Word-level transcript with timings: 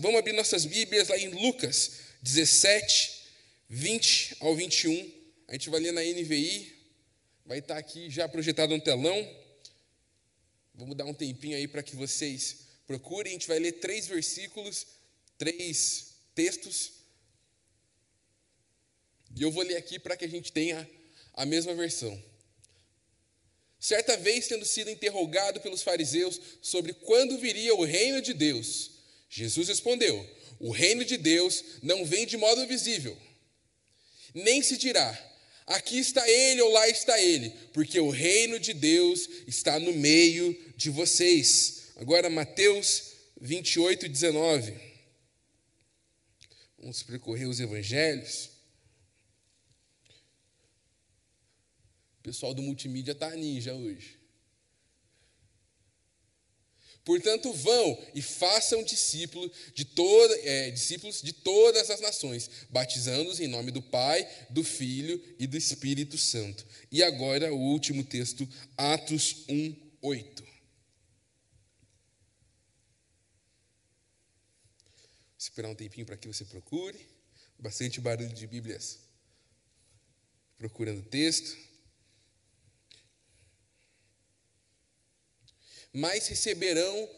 Vamos 0.00 0.20
abrir 0.20 0.32
nossas 0.32 0.64
Bíblias 0.64 1.08
lá 1.08 1.18
em 1.18 1.26
Lucas 1.26 1.90
17, 2.22 3.20
20 3.68 4.36
ao 4.38 4.54
21. 4.54 5.12
A 5.48 5.54
gente 5.54 5.68
vai 5.70 5.80
ler 5.80 5.90
na 5.90 6.02
NVI, 6.02 6.72
vai 7.44 7.58
estar 7.58 7.76
aqui 7.76 8.08
já 8.08 8.28
projetado 8.28 8.72
no 8.72 8.80
telão. 8.80 9.16
Vamos 10.72 10.96
dar 10.96 11.04
um 11.04 11.12
tempinho 11.12 11.56
aí 11.56 11.66
para 11.66 11.82
que 11.82 11.96
vocês 11.96 12.58
procurem. 12.86 13.32
A 13.32 13.32
gente 13.32 13.48
vai 13.48 13.58
ler 13.58 13.72
três 13.72 14.06
versículos, 14.06 14.86
três 15.36 16.14
textos. 16.32 16.92
E 19.34 19.42
eu 19.42 19.50
vou 19.50 19.64
ler 19.64 19.78
aqui 19.78 19.98
para 19.98 20.16
que 20.16 20.24
a 20.24 20.28
gente 20.28 20.52
tenha 20.52 20.88
a 21.34 21.44
mesma 21.44 21.74
versão. 21.74 22.22
Certa 23.80 24.16
vez, 24.16 24.46
tendo 24.46 24.64
sido 24.64 24.90
interrogado 24.90 25.60
pelos 25.60 25.82
fariseus 25.82 26.40
sobre 26.62 26.92
quando 26.92 27.36
viria 27.38 27.74
o 27.74 27.82
reino 27.82 28.22
de 28.22 28.32
Deus, 28.32 28.97
Jesus 29.28 29.68
respondeu: 29.68 30.26
O 30.58 30.70
reino 30.70 31.04
de 31.04 31.16
Deus 31.16 31.64
não 31.82 32.04
vem 32.04 32.26
de 32.26 32.36
modo 32.36 32.66
visível, 32.66 33.16
nem 34.34 34.62
se 34.62 34.76
dirá, 34.76 35.16
aqui 35.66 35.98
está 35.98 36.28
ele 36.28 36.62
ou 36.62 36.70
lá 36.70 36.88
está 36.88 37.20
ele, 37.20 37.50
porque 37.72 38.00
o 38.00 38.10
reino 38.10 38.58
de 38.58 38.72
Deus 38.72 39.28
está 39.46 39.78
no 39.78 39.92
meio 39.92 40.56
de 40.76 40.90
vocês. 40.90 41.92
Agora, 41.96 42.30
Mateus 42.30 43.12
28, 43.40 44.08
19. 44.08 44.72
Vamos 46.78 47.02
percorrer 47.02 47.46
os 47.46 47.60
evangelhos. 47.60 48.50
O 52.18 52.22
pessoal 52.22 52.54
do 52.54 52.62
multimídia 52.62 53.12
está 53.12 53.30
ninja 53.34 53.74
hoje. 53.74 54.17
Portanto, 57.08 57.50
vão 57.54 57.98
e 58.14 58.20
façam 58.20 58.82
discípulos 58.82 59.50
de, 59.72 59.82
toda, 59.82 60.38
é, 60.46 60.70
discípulos 60.70 61.22
de 61.22 61.32
todas 61.32 61.88
as 61.88 62.00
nações, 62.00 62.50
batizando-os 62.68 63.40
em 63.40 63.46
nome 63.46 63.70
do 63.70 63.80
Pai, 63.80 64.28
do 64.50 64.62
Filho 64.62 65.18
e 65.38 65.46
do 65.46 65.56
Espírito 65.56 66.18
Santo. 66.18 66.66
E 66.92 67.02
agora 67.02 67.50
o 67.50 67.58
último 67.58 68.04
texto, 68.04 68.46
Atos 68.76 69.36
1, 69.48 69.74
8. 70.02 70.42
Vou 70.42 70.52
esperar 75.38 75.70
um 75.70 75.74
tempinho 75.74 76.04
para 76.04 76.18
que 76.18 76.28
você 76.28 76.44
procure. 76.44 76.98
Bastante 77.58 78.02
barulho 78.02 78.34
de 78.34 78.46
Bíblias 78.46 78.98
procurando 80.58 81.00
texto. 81.00 81.56
Mas 85.98 86.28
receberão 86.28 87.10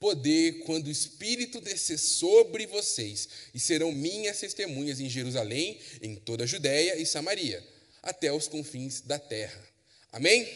poder 0.00 0.64
quando 0.64 0.88
o 0.88 0.90
Espírito 0.90 1.60
descer 1.60 1.98
sobre 1.98 2.66
vocês, 2.66 3.28
e 3.54 3.60
serão 3.60 3.92
minhas 3.92 4.40
testemunhas 4.40 4.98
em 4.98 5.08
Jerusalém, 5.08 5.78
em 6.02 6.16
toda 6.16 6.42
a 6.42 6.46
Judéia 6.46 6.96
e 6.96 7.06
Samaria, 7.06 7.64
até 8.02 8.32
os 8.32 8.48
confins 8.48 9.00
da 9.02 9.20
terra. 9.20 9.62
Amém? 10.10 10.48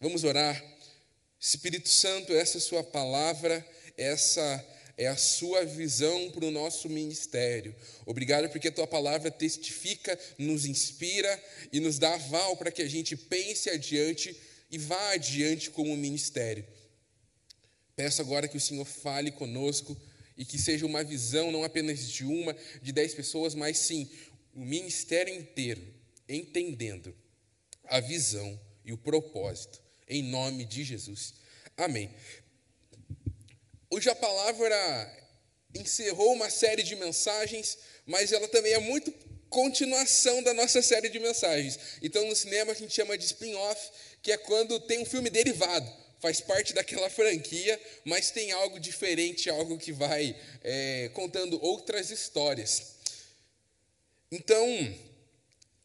Vamos 0.00 0.24
orar. 0.24 0.62
Espírito 1.40 1.88
Santo, 1.88 2.32
essa 2.32 2.56
é 2.56 2.60
a 2.60 2.62
sua 2.62 2.82
palavra, 2.82 3.64
essa 3.96 4.66
é 4.96 5.06
a 5.06 5.16
sua 5.16 5.64
visão 5.64 6.32
para 6.32 6.44
o 6.44 6.50
nosso 6.50 6.88
ministério. 6.88 7.74
Obrigado 8.04 8.48
porque 8.50 8.68
a 8.68 8.72
tua 8.72 8.88
palavra 8.88 9.30
testifica, 9.30 10.18
nos 10.36 10.66
inspira 10.66 11.42
e 11.72 11.78
nos 11.78 11.96
dá 11.96 12.12
aval 12.14 12.56
para 12.56 12.72
que 12.72 12.82
a 12.82 12.88
gente 12.88 13.16
pense 13.16 13.70
adiante 13.70 14.36
e 14.68 14.76
vá 14.78 15.12
adiante 15.12 15.70
como 15.70 15.96
ministério. 15.96 16.64
Peço 17.98 18.22
agora 18.22 18.46
que 18.46 18.56
o 18.56 18.60
Senhor 18.60 18.84
fale 18.84 19.32
conosco 19.32 20.00
e 20.36 20.44
que 20.44 20.56
seja 20.56 20.86
uma 20.86 21.02
visão 21.02 21.50
não 21.50 21.64
apenas 21.64 22.08
de 22.08 22.24
uma, 22.24 22.54
de 22.80 22.92
dez 22.92 23.12
pessoas, 23.12 23.56
mas 23.56 23.76
sim 23.76 24.08
o 24.54 24.60
ministério 24.60 25.34
inteiro, 25.34 25.82
entendendo 26.28 27.12
a 27.82 27.98
visão 27.98 28.56
e 28.84 28.92
o 28.92 28.96
propósito, 28.96 29.82
em 30.06 30.22
nome 30.22 30.64
de 30.64 30.84
Jesus. 30.84 31.34
Amém. 31.76 32.08
Hoje 33.90 34.08
a 34.08 34.14
palavra 34.14 34.76
encerrou 35.74 36.34
uma 36.34 36.50
série 36.50 36.84
de 36.84 36.94
mensagens, 36.94 37.78
mas 38.06 38.30
ela 38.30 38.46
também 38.46 38.74
é 38.74 38.78
muito 38.78 39.10
continuação 39.50 40.40
da 40.44 40.54
nossa 40.54 40.80
série 40.82 41.08
de 41.08 41.18
mensagens. 41.18 41.98
Então, 42.00 42.24
no 42.28 42.36
cinema, 42.36 42.70
a 42.70 42.76
gente 42.76 42.94
chama 42.94 43.18
de 43.18 43.24
spin-off, 43.24 43.90
que 44.22 44.30
é 44.30 44.36
quando 44.36 44.78
tem 44.78 45.00
um 45.00 45.04
filme 45.04 45.28
derivado 45.28 46.07
faz 46.20 46.40
parte 46.40 46.72
daquela 46.72 47.08
franquia, 47.10 47.80
mas 48.04 48.30
tem 48.30 48.52
algo 48.52 48.78
diferente, 48.78 49.50
algo 49.50 49.78
que 49.78 49.92
vai 49.92 50.36
é, 50.62 51.10
contando 51.14 51.62
outras 51.62 52.10
histórias. 52.10 52.98
Então, 54.30 54.66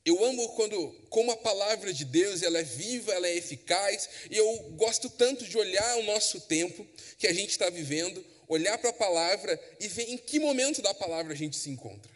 eu 0.06 0.24
amo 0.26 0.50
quando, 0.50 0.92
como 1.10 1.32
a 1.32 1.38
palavra 1.38 1.94
de 1.94 2.04
Deus, 2.04 2.44
ela 2.44 2.60
é 2.60 2.64
viva, 2.64 3.14
ela 3.14 3.28
é 3.28 3.38
eficaz, 3.38 4.10
e 4.30 4.38
eu 4.38 4.58
gosto 4.72 5.10
tanto 5.10 5.46
de 5.46 5.58
olhar 5.58 5.98
o 5.98 6.04
nosso 6.04 6.42
tempo 6.42 6.86
que 7.18 7.26
a 7.26 7.34
gente 7.34 7.52
está 7.52 7.70
vivendo, 7.70 8.24
olhar 8.48 8.78
para 8.78 8.90
a 8.90 8.94
palavra 8.94 9.60
e 9.80 9.88
ver 9.88 10.10
em 10.10 10.18
que 10.18 10.40
momento 10.40 10.82
da 10.82 10.94
palavra 10.94 11.34
a 11.34 11.36
gente 11.36 11.56
se 11.56 11.70
encontra. 11.70 12.12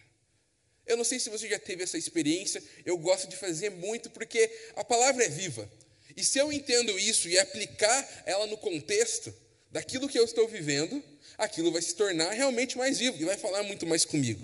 Eu 0.85 0.97
não 0.97 1.03
sei 1.03 1.19
se 1.19 1.29
você 1.29 1.47
já 1.47 1.59
teve 1.59 1.84
essa 1.84 1.97
experiência, 1.97 2.61
eu 2.85 2.97
gosto 2.97 3.28
de 3.28 3.38
fazer 3.38 3.69
muito 3.69 4.09
porque 4.09 4.49
a 4.75 4.84
palavra 4.84 5.23
é 5.23 5.29
viva. 5.29 5.69
E 6.17 6.23
se 6.23 6.39
eu 6.39 6.51
entendo 6.51 6.97
isso 6.97 7.29
e 7.29 7.38
aplicar 7.38 8.23
ela 8.25 8.47
no 8.47 8.57
contexto 8.57 9.31
daquilo 9.72 10.09
que 10.09 10.17
eu 10.17 10.25
estou 10.25 10.47
vivendo, 10.47 11.01
aquilo 11.38 11.72
vai 11.72 11.81
se 11.81 11.94
tornar 11.94 12.31
realmente 12.31 12.75
mais 12.75 12.97
vivo 12.97 13.22
e 13.22 13.25
vai 13.25 13.38
falar 13.38 13.61
muito 13.61 13.85
mais 13.85 14.03
comigo. 14.03 14.44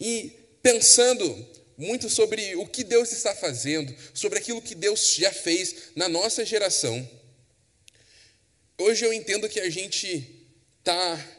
E 0.00 0.32
pensando 0.62 1.46
muito 1.76 2.08
sobre 2.08 2.56
o 2.56 2.66
que 2.66 2.82
Deus 2.82 3.12
está 3.12 3.34
fazendo, 3.34 3.94
sobre 4.14 4.38
aquilo 4.38 4.62
que 4.62 4.74
Deus 4.74 5.14
já 5.14 5.30
fez 5.30 5.74
na 5.94 6.08
nossa 6.08 6.46
geração, 6.46 7.06
hoje 8.78 9.04
eu 9.04 9.12
entendo 9.12 9.50
que 9.50 9.60
a 9.60 9.68
gente 9.68 10.48
está 10.78 11.36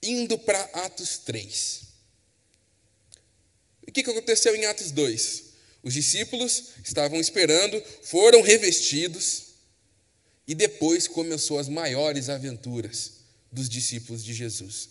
indo 0.00 0.38
para 0.38 0.60
Atos 0.74 1.18
3. 1.18 1.82
O 3.88 3.90
que 3.90 4.02
aconteceu 4.02 4.54
em 4.54 4.64
Atos 4.66 4.92
2? 4.92 5.47
Os 5.82 5.94
discípulos 5.94 6.70
estavam 6.84 7.20
esperando, 7.20 7.82
foram 8.02 8.42
revestidos, 8.42 9.48
e 10.46 10.54
depois 10.54 11.06
começou 11.06 11.58
as 11.58 11.68
maiores 11.68 12.28
aventuras 12.28 13.12
dos 13.52 13.68
discípulos 13.68 14.24
de 14.24 14.32
Jesus. 14.32 14.88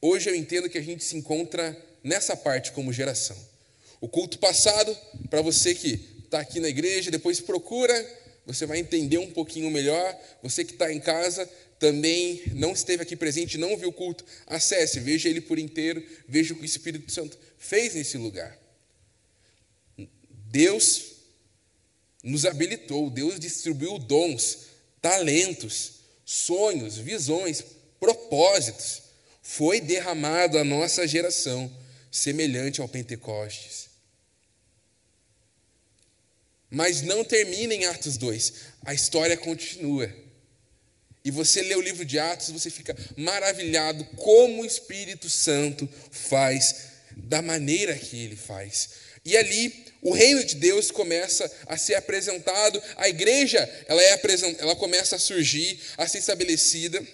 Hoje 0.00 0.28
eu 0.28 0.34
entendo 0.34 0.68
que 0.68 0.78
a 0.78 0.82
gente 0.82 1.02
se 1.02 1.16
encontra 1.16 1.76
nessa 2.04 2.36
parte 2.36 2.72
como 2.72 2.92
geração. 2.92 3.36
O 4.00 4.08
culto 4.08 4.38
passado, 4.38 4.96
para 5.28 5.42
você 5.42 5.74
que 5.74 6.00
está 6.24 6.40
aqui 6.40 6.60
na 6.60 6.68
igreja, 6.68 7.10
depois 7.10 7.40
procura, 7.40 7.94
você 8.46 8.66
vai 8.66 8.78
entender 8.78 9.18
um 9.18 9.30
pouquinho 9.30 9.70
melhor. 9.70 10.18
Você 10.42 10.64
que 10.64 10.72
está 10.72 10.92
em 10.92 11.00
casa, 11.00 11.48
também 11.78 12.42
não 12.54 12.72
esteve 12.72 13.02
aqui 13.02 13.16
presente, 13.16 13.56
não 13.56 13.76
viu 13.76 13.88
o 13.88 13.92
culto, 13.92 14.24
acesse, 14.46 15.00
veja 15.00 15.28
ele 15.28 15.40
por 15.40 15.58
inteiro, 15.58 16.04
veja 16.28 16.52
o 16.52 16.56
que 16.56 16.62
o 16.62 16.66
Espírito 16.66 17.10
Santo 17.10 17.38
fez 17.58 17.94
nesse 17.94 18.18
lugar. 18.18 18.58
Deus 20.50 21.02
nos 22.22 22.44
habilitou, 22.44 23.08
Deus 23.08 23.38
distribuiu 23.38 23.98
dons, 23.98 24.66
talentos, 25.00 25.92
sonhos, 26.24 26.98
visões, 26.98 27.64
propósitos. 27.98 29.02
Foi 29.42 29.80
derramado 29.80 30.58
à 30.58 30.64
nossa 30.64 31.06
geração, 31.06 31.72
semelhante 32.10 32.80
ao 32.80 32.88
Pentecostes. 32.88 33.88
Mas 36.68 37.02
não 37.02 37.24
termina 37.24 37.74
em 37.74 37.86
Atos 37.86 38.16
2, 38.16 38.52
a 38.84 38.92
história 38.92 39.36
continua. 39.36 40.12
E 41.24 41.30
você 41.30 41.62
lê 41.62 41.74
o 41.74 41.80
livro 41.80 42.04
de 42.04 42.18
Atos, 42.18 42.50
você 42.50 42.70
fica 42.70 42.96
maravilhado 43.16 44.04
como 44.16 44.62
o 44.62 44.66
Espírito 44.66 45.28
Santo 45.28 45.88
faz, 46.10 46.90
da 47.16 47.42
maneira 47.42 47.94
que 47.94 48.16
ele 48.16 48.36
faz. 48.36 49.09
E 49.24 49.36
ali 49.36 49.86
o 50.02 50.12
reino 50.12 50.42
de 50.44 50.54
Deus 50.56 50.90
começa 50.90 51.50
a 51.66 51.76
ser 51.76 51.94
apresentado, 51.94 52.82
a 52.96 53.08
igreja 53.08 53.58
ela, 53.86 54.02
é 54.02 54.20
ela 54.58 54.74
começa 54.76 55.16
a 55.16 55.18
surgir, 55.18 55.78
a 55.96 56.06
ser 56.08 56.18
estabelecida. 56.18 57.06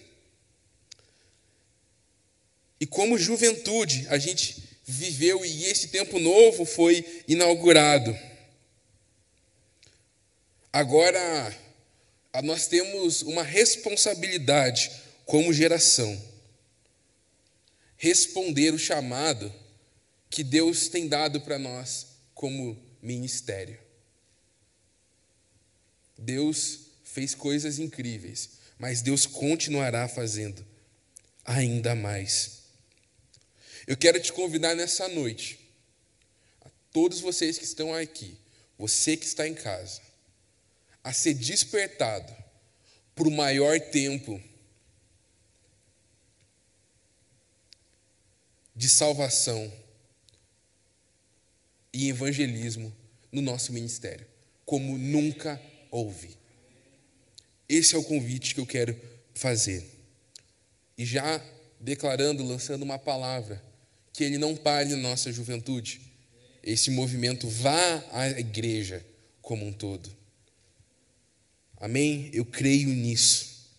E 2.81 2.87
como 2.87 3.19
juventude, 3.19 4.07
a 4.09 4.19
gente 4.19 4.63
viveu 4.85 5.45
e 5.45 5.65
esse 5.65 5.89
tempo 5.89 6.19
novo 6.19 6.65
foi 6.65 7.05
inaugurado. 7.27 8.17
Agora, 10.73 11.57
nós 12.45 12.67
temos 12.69 13.23
uma 13.23 13.43
responsabilidade 13.43 14.91
como 15.25 15.53
geração 15.53 16.37
responder 17.97 18.75
o 18.75 18.79
chamado 18.79 19.53
que 20.37 20.45
Deus 20.45 20.89
tem 20.89 21.09
dado 21.09 21.41
para 21.41 21.59
nós 21.59 22.09
como 22.35 22.79
ministério. 23.01 23.81
Deus 26.19 26.81
fez 27.05 27.35
coisas 27.35 27.79
incríveis, 27.79 28.51
mas 28.79 29.01
Deus 29.01 29.25
continuará 29.25 30.07
fazendo 30.07 30.63
ainda 31.43 31.95
mais. 31.95 32.65
Eu 33.87 33.97
quero 33.97 34.21
te 34.21 34.31
convidar 34.31 34.75
nessa 34.75 35.09
noite, 35.09 35.59
a 36.61 36.69
todos 36.93 37.21
vocês 37.21 37.57
que 37.57 37.65
estão 37.65 37.95
aqui, 37.95 38.37
você 38.77 39.17
que 39.17 39.25
está 39.25 39.49
em 39.49 39.55
casa, 39.55 40.03
a 41.03 41.15
ser 41.15 41.33
despertado 41.33 42.31
para 43.15 43.27
o 43.27 43.31
maior 43.31 43.81
tempo 43.81 44.39
de 48.75 48.91
salvação 48.91 49.86
e 51.97 52.11
evangelismo 52.11 52.95
no 53.33 53.41
nosso 53.41 53.73
ministério, 53.73 54.27
como 54.67 54.99
nunca 54.99 55.59
houve. 55.91 56.37
Esse 57.67 57.95
é 57.95 57.99
o 57.99 58.05
convite 58.05 58.55
que 58.55 58.61
eu 58.61 58.67
quero 58.67 58.95
fazer. 59.35 59.83
E 60.99 61.07
já 61.07 61.43
declarando, 61.81 62.45
lançando 62.45 62.83
uma 62.83 62.99
palavra, 62.99 63.63
que 64.13 64.23
ele 64.23 64.37
não 64.37 64.55
pare 64.55 64.91
na 64.91 64.97
nossa 64.99 65.33
juventude. 65.33 66.03
Esse 66.63 66.91
movimento 66.91 67.49
vá 67.49 68.05
à 68.13 68.29
igreja 68.29 69.03
como 69.41 69.65
um 69.65 69.73
todo. 69.73 70.15
Amém? 71.79 72.31
Eu 72.35 72.45
creio 72.45 72.89
nisso. 72.89 73.71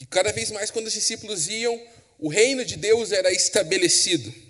E 0.00 0.06
cada 0.06 0.32
vez 0.32 0.50
mais, 0.50 0.72
quando 0.72 0.88
os 0.88 0.92
discípulos 0.92 1.46
iam, 1.46 1.80
o 2.18 2.28
reino 2.28 2.64
de 2.64 2.76
Deus 2.76 3.12
era 3.12 3.30
estabelecido. 3.30 4.45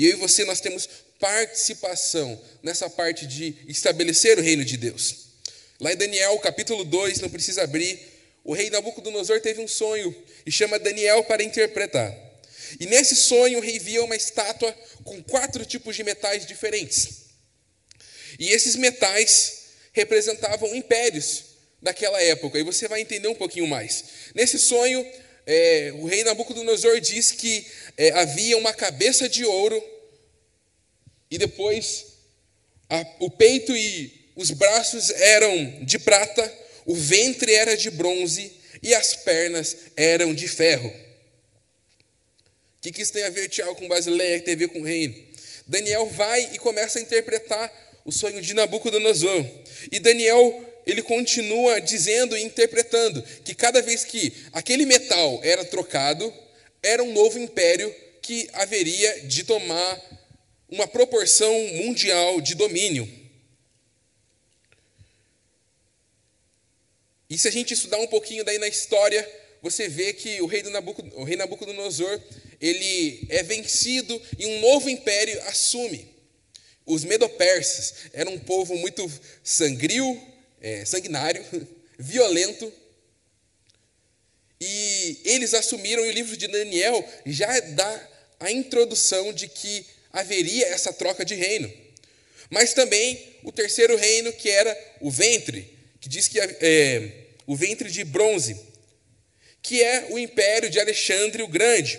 E 0.00 0.06
eu 0.06 0.12
e 0.12 0.16
você, 0.16 0.46
nós 0.46 0.62
temos 0.62 0.88
participação 1.18 2.40
nessa 2.62 2.88
parte 2.88 3.26
de 3.26 3.54
estabelecer 3.68 4.38
o 4.38 4.40
reino 4.40 4.64
de 4.64 4.78
Deus. 4.78 5.26
Lá 5.78 5.92
em 5.92 5.96
Daniel, 5.96 6.38
capítulo 6.38 6.86
2, 6.86 7.20
não 7.20 7.28
precisa 7.28 7.64
abrir, 7.64 8.00
o 8.42 8.54
rei 8.54 8.70
Nabucodonosor 8.70 9.42
teve 9.42 9.60
um 9.60 9.68
sonho 9.68 10.16
e 10.46 10.50
chama 10.50 10.78
Daniel 10.78 11.22
para 11.24 11.42
interpretar. 11.42 12.16
E 12.80 12.86
nesse 12.86 13.14
sonho, 13.14 13.58
o 13.58 13.60
rei 13.60 13.78
via 13.78 14.02
uma 14.02 14.16
estátua 14.16 14.74
com 15.04 15.22
quatro 15.22 15.66
tipos 15.66 15.94
de 15.94 16.02
metais 16.02 16.46
diferentes. 16.46 17.26
E 18.38 18.48
esses 18.48 18.76
metais 18.76 19.64
representavam 19.92 20.74
impérios 20.74 21.44
daquela 21.82 22.22
época, 22.22 22.58
e 22.58 22.62
você 22.62 22.88
vai 22.88 23.02
entender 23.02 23.28
um 23.28 23.34
pouquinho 23.34 23.66
mais. 23.66 24.04
Nesse 24.34 24.58
sonho, 24.58 25.06
é, 25.52 25.92
o 25.96 26.06
rei 26.06 26.22
Nabucodonosor 26.22 27.00
diz 27.00 27.32
que 27.32 27.66
é, 27.96 28.10
havia 28.12 28.56
uma 28.56 28.72
cabeça 28.72 29.28
de 29.28 29.44
ouro, 29.44 29.82
e 31.28 31.36
depois 31.36 32.06
a, 32.88 33.04
o 33.18 33.28
peito 33.28 33.76
e 33.76 34.30
os 34.36 34.52
braços 34.52 35.10
eram 35.10 35.84
de 35.84 35.98
prata, 35.98 36.54
o 36.86 36.94
ventre 36.94 37.52
era 37.52 37.76
de 37.76 37.90
bronze 37.90 38.52
e 38.80 38.94
as 38.94 39.16
pernas 39.16 39.76
eram 39.96 40.32
de 40.32 40.46
ferro. 40.46 40.88
O 40.88 42.80
que, 42.80 42.92
que 42.92 43.02
isso 43.02 43.12
tem 43.12 43.24
a 43.24 43.30
ver, 43.30 43.48
Tiago, 43.48 43.74
com 43.74 43.88
Basileia, 43.88 44.38
que 44.38 44.44
tem 44.44 44.54
a 44.54 44.58
ver 44.58 44.68
com 44.68 44.80
o 44.80 44.84
reino? 44.84 45.14
Daniel 45.66 46.06
vai 46.06 46.48
e 46.54 46.58
começa 46.58 47.00
a 47.00 47.02
interpretar 47.02 47.70
o 48.04 48.12
sonho 48.12 48.40
de 48.40 48.54
Nabucodonosor. 48.54 49.44
E 49.90 49.98
Daniel, 49.98 50.69
ele 50.86 51.02
continua 51.02 51.80
dizendo 51.80 52.36
e 52.36 52.42
interpretando 52.42 53.22
que 53.44 53.54
cada 53.54 53.82
vez 53.82 54.04
que 54.04 54.32
aquele 54.52 54.86
metal 54.86 55.40
era 55.42 55.64
trocado, 55.64 56.32
era 56.82 57.02
um 57.02 57.12
novo 57.12 57.38
império 57.38 57.94
que 58.22 58.48
haveria 58.52 59.26
de 59.26 59.44
tomar 59.44 60.00
uma 60.68 60.86
proporção 60.86 61.52
mundial 61.74 62.40
de 62.40 62.54
domínio. 62.54 63.08
E 67.28 67.38
se 67.38 67.46
a 67.46 67.52
gente 67.52 67.74
estudar 67.74 67.98
um 67.98 68.06
pouquinho 68.08 68.44
daí 68.44 68.58
na 68.58 68.66
história, 68.66 69.28
você 69.62 69.88
vê 69.88 70.12
que 70.12 70.40
o 70.40 70.46
rei, 70.46 70.62
do 70.62 70.70
o 71.16 71.24
rei 71.24 71.36
Nabucodonosor, 71.36 72.20
ele 72.60 73.26
é 73.28 73.42
vencido 73.42 74.20
e 74.38 74.46
um 74.46 74.60
novo 74.60 74.90
império 74.90 75.40
assume. 75.42 76.08
Os 76.84 77.04
medopersas 77.04 77.94
eram 78.12 78.32
um 78.34 78.38
povo 78.38 78.76
muito 78.76 79.08
sangrio, 79.44 80.20
é, 80.60 80.84
sanguinário, 80.84 81.44
violento, 81.98 82.72
e 84.60 85.20
eles 85.24 85.54
assumiram, 85.54 86.04
e 86.04 86.10
o 86.10 86.12
livro 86.12 86.36
de 86.36 86.46
Daniel 86.46 87.08
já 87.24 87.60
dá 87.60 88.08
a 88.38 88.50
introdução 88.50 89.32
de 89.32 89.48
que 89.48 89.86
haveria 90.12 90.66
essa 90.66 90.92
troca 90.92 91.24
de 91.24 91.34
reino. 91.34 91.72
Mas 92.50 92.74
também 92.74 93.38
o 93.42 93.52
terceiro 93.52 93.96
reino, 93.96 94.32
que 94.32 94.50
era 94.50 94.76
o 95.00 95.10
ventre, 95.10 95.78
que 96.00 96.08
diz 96.08 96.28
que 96.28 96.38
é, 96.40 97.26
o 97.46 97.56
ventre 97.56 97.90
de 97.90 98.04
bronze, 98.04 98.56
que 99.62 99.82
é 99.82 100.08
o 100.10 100.18
império 100.18 100.68
de 100.68 100.80
Alexandre 100.80 101.42
o 101.42 101.48
Grande. 101.48 101.98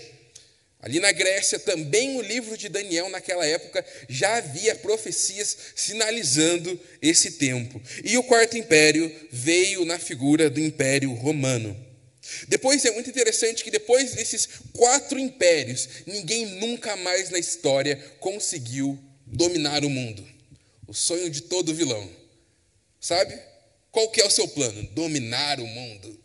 Ali 0.81 0.99
na 0.99 1.11
Grécia, 1.11 1.59
também 1.59 2.17
o 2.17 2.21
livro 2.21 2.57
de 2.57 2.67
Daniel, 2.67 3.07
naquela 3.09 3.45
época, 3.45 3.85
já 4.09 4.37
havia 4.37 4.75
profecias 4.75 5.55
sinalizando 5.75 6.79
esse 6.99 7.33
tempo. 7.33 7.79
E 8.03 8.17
o 8.17 8.23
quarto 8.23 8.57
império 8.57 9.13
veio 9.31 9.85
na 9.85 9.99
figura 9.99 10.49
do 10.49 10.59
Império 10.59 11.13
Romano. 11.13 11.77
Depois 12.47 12.83
é 12.83 12.91
muito 12.91 13.09
interessante 13.09 13.63
que 13.63 13.69
depois 13.69 14.13
desses 14.13 14.47
quatro 14.73 15.19
impérios, 15.19 15.87
ninguém 16.07 16.45
nunca 16.45 16.95
mais 16.95 17.29
na 17.29 17.37
história 17.37 17.95
conseguiu 18.19 18.97
dominar 19.25 19.83
o 19.85 19.89
mundo. 19.89 20.27
O 20.87 20.93
sonho 20.93 21.29
de 21.29 21.41
todo 21.41 21.75
vilão. 21.75 22.09
Sabe? 22.99 23.37
Qual 23.91 24.09
que 24.09 24.21
é 24.21 24.25
o 24.25 24.31
seu 24.31 24.47
plano? 24.47 24.81
Dominar 24.93 25.59
o 25.59 25.67
mundo. 25.67 26.20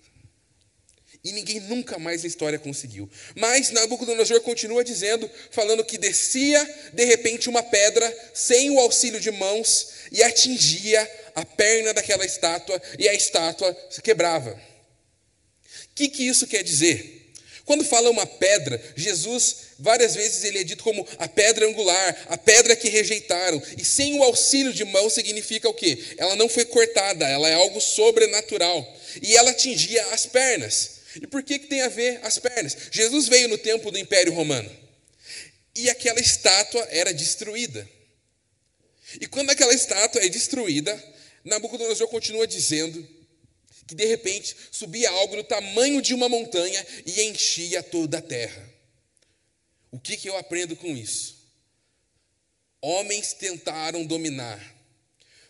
E 1.27 1.33
ninguém 1.33 1.59
nunca 1.59 1.99
mais 1.99 2.23
na 2.23 2.29
história 2.29 2.57
conseguiu. 2.57 3.11
Mas 3.35 3.73
Nabucodonosor 3.73 4.41
continua 4.43 4.85
dizendo, 4.85 5.29
falando 5.51 5.85
que 5.85 5.99
descia 5.99 6.65
de 6.93 7.05
repente 7.05 7.49
uma 7.49 7.65
pedra 7.65 8.31
sem 8.33 8.71
o 8.71 8.79
auxílio 8.79 9.19
de 9.19 9.33
mãos 9.33 9.89
e 10.13 10.23
atingia 10.23 11.11
a 11.35 11.45
perna 11.45 11.93
daquela 11.93 12.25
estátua 12.25 12.81
e 12.97 13.09
a 13.09 13.13
estátua 13.13 13.77
se 13.91 14.01
quebrava. 14.01 14.53
O 14.53 15.95
que, 15.97 16.09
que 16.09 16.23
isso 16.29 16.47
quer 16.47 16.63
dizer? 16.63 17.33
Quando 17.65 17.85
fala 17.85 18.09
uma 18.09 18.25
pedra, 18.25 18.81
Jesus, 18.95 19.57
várias 19.81 20.15
vezes 20.15 20.45
ele 20.45 20.61
é 20.61 20.63
dito 20.63 20.85
como 20.85 21.05
a 21.19 21.27
pedra 21.27 21.67
angular, 21.67 22.27
a 22.29 22.39
pedra 22.39 22.77
que 22.77 22.89
rejeitaram. 22.89 23.61
E 23.77 23.85
sem 23.85 24.17
o 24.17 24.23
auxílio 24.23 24.73
de 24.73 24.85
mão 24.85 25.11
significa 25.11 25.69
o 25.69 25.75
quê? 25.75 25.99
Ela 26.19 26.37
não 26.37 26.49
foi 26.49 26.65
cortada, 26.67 27.27
ela 27.27 27.49
é 27.49 27.55
algo 27.55 27.81
sobrenatural. 27.81 28.97
E 29.21 29.37
ela 29.37 29.51
atingia 29.51 30.07
as 30.13 30.25
pernas. 30.25 30.96
E 31.23 31.27
por 31.27 31.43
que, 31.43 31.59
que 31.59 31.67
tem 31.67 31.83
a 31.83 31.89
ver 31.89 32.21
as 32.25 32.39
pernas? 32.39 32.77
Jesus 32.91 33.29
veio 33.29 33.49
no 33.49 33.59
tempo 33.59 33.91
do 33.91 33.99
Império 33.99 34.33
Romano. 34.33 34.71
E 35.75 35.91
aquela 35.91 36.21
estátua 36.21 36.83
era 36.91 37.13
destruída. 37.13 37.89
E 39.21 39.27
quando 39.27 39.51
aquela 39.51 39.75
estátua 39.75 40.25
é 40.25 40.29
destruída, 40.29 41.15
Nabucodonosor 41.45 42.09
continua 42.09 42.47
dizendo 42.47 43.07
que 43.87 43.95
de 43.95 44.05
repente 44.05 44.57
subia 44.73 45.09
algo 45.11 45.37
do 45.37 45.45
tamanho 45.45 46.03
de 46.03 46.13
uma 46.13 46.29
montanha 46.29 46.85
e 47.07 47.23
enchia 47.23 47.83
toda 47.83 48.19
a 48.19 48.23
terra. 48.23 48.69
O 49.93 50.01
que, 50.01 50.17
que 50.17 50.29
eu 50.29 50.37
aprendo 50.37 50.75
com 50.75 50.89
isso? 50.97 51.37
Homens 52.81 53.33
tentaram 53.33 54.05
dominar, 54.05 54.75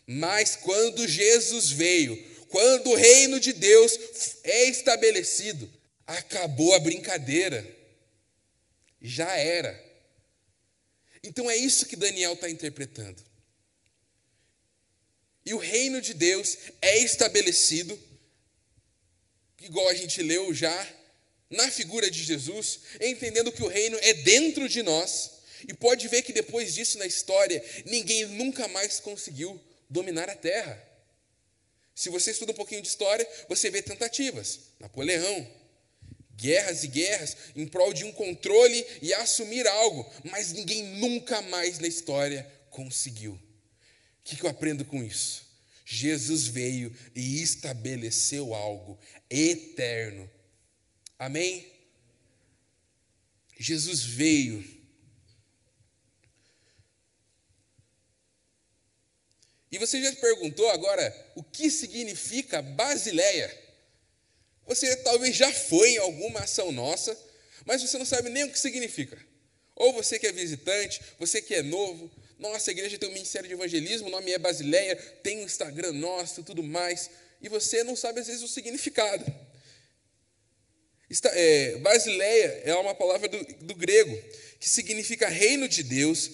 mas 0.06 0.54
quando 0.56 1.08
Jesus 1.08 1.70
veio, 1.70 2.16
quando 2.48 2.90
o 2.90 2.94
reino 2.94 3.40
de 3.40 3.52
Deus 3.52 3.98
é 4.44 4.64
estabelecido, 4.64 5.70
acabou 6.06 6.74
a 6.74 6.80
brincadeira. 6.80 7.66
Já 9.00 9.36
era. 9.36 9.84
Então 11.22 11.50
é 11.50 11.56
isso 11.56 11.86
que 11.86 11.96
Daniel 11.96 12.34
está 12.34 12.48
interpretando. 12.48 13.22
E 15.44 15.54
o 15.54 15.58
reino 15.58 16.00
de 16.00 16.12
Deus 16.14 16.56
é 16.80 16.98
estabelecido 16.98 17.98
igual 19.66 19.88
a 19.88 19.94
gente 19.94 20.22
leu 20.22 20.52
já, 20.54 20.94
na 21.50 21.70
figura 21.70 22.10
de 22.10 22.22
Jesus, 22.22 22.80
entendendo 23.00 23.52
que 23.52 23.62
o 23.62 23.68
reino 23.68 23.98
é 24.00 24.14
dentro 24.14 24.68
de 24.68 24.82
nós, 24.82 25.32
e 25.68 25.74
pode 25.74 26.06
ver 26.08 26.22
que 26.22 26.32
depois 26.32 26.74
disso 26.74 26.98
na 26.98 27.06
história, 27.06 27.64
ninguém 27.84 28.26
nunca 28.26 28.68
mais 28.68 29.00
conseguiu 29.00 29.60
dominar 29.88 30.28
a 30.28 30.36
terra. 30.36 30.82
Se 31.96 32.10
você 32.10 32.30
estuda 32.30 32.52
um 32.52 32.54
pouquinho 32.54 32.82
de 32.82 32.88
história, 32.88 33.26
você 33.48 33.70
vê 33.70 33.80
tentativas. 33.80 34.60
Napoleão, 34.78 35.50
guerras 36.36 36.84
e 36.84 36.88
guerras 36.88 37.34
em 37.56 37.66
prol 37.66 37.94
de 37.94 38.04
um 38.04 38.12
controle 38.12 38.86
e 39.00 39.14
assumir 39.14 39.66
algo, 39.66 40.08
mas 40.22 40.52
ninguém 40.52 40.84
nunca 40.98 41.40
mais 41.40 41.78
na 41.78 41.88
história 41.88 42.46
conseguiu. 42.68 43.32
O 43.32 43.40
que 44.22 44.44
eu 44.44 44.50
aprendo 44.50 44.84
com 44.84 45.02
isso? 45.02 45.46
Jesus 45.86 46.46
veio 46.46 46.94
e 47.14 47.40
estabeleceu 47.40 48.54
algo 48.54 48.98
eterno. 49.30 50.30
Amém? 51.18 51.66
Jesus 53.58 54.02
veio. 54.02 54.62
E 59.70 59.78
você 59.78 60.00
já 60.00 60.12
perguntou 60.12 60.68
agora 60.70 61.32
o 61.35 61.42
que 61.42 61.70
significa 61.70 62.62
Basileia? 62.62 63.52
Você 64.66 64.96
talvez 64.96 65.35
já 65.35 65.52
foi 65.52 65.90
em 65.90 65.99
alguma 65.99 66.40
ação 66.40 66.73
nossa, 66.73 67.16
mas 67.64 67.82
você 67.82 67.99
não 67.99 68.04
sabe 68.04 68.28
nem 68.28 68.44
o 68.44 68.50
que 68.50 68.58
significa. 68.58 69.18
Ou 69.75 69.92
você 69.92 70.18
que 70.18 70.26
é 70.26 70.32
visitante, 70.32 71.00
você 71.18 71.42
que 71.42 71.54
é 71.54 71.62
novo, 71.62 72.11
nossa, 72.38 72.70
igreja 72.70 72.99
tem 72.99 73.08
um 73.08 73.12
ministério 73.12 73.49
de 73.49 73.54
evangelismo, 73.54 74.08
o 74.08 74.11
nome 74.11 74.32
é 74.32 74.38
Basileia, 74.38 74.96
tem 75.23 75.38
um 75.38 75.44
Instagram 75.44 75.92
nosso 75.92 76.42
tudo 76.42 76.62
mais, 76.62 77.11
e 77.40 77.49
você 77.49 77.82
não 77.82 77.96
sabe 77.96 78.20
às 78.20 78.26
vezes 78.26 78.42
o 78.42 78.49
significado. 78.49 79.25
é, 81.32 81.76
Basileia 81.78 82.62
é 82.64 82.75
uma 82.75 82.94
palavra 82.94 83.28
do, 83.28 83.42
do, 83.64 83.75
grego 83.75 84.16
que 84.58 84.68
significa 84.68 85.28
reino 85.28 85.68
de 85.68 85.82
Deus, 85.82 86.30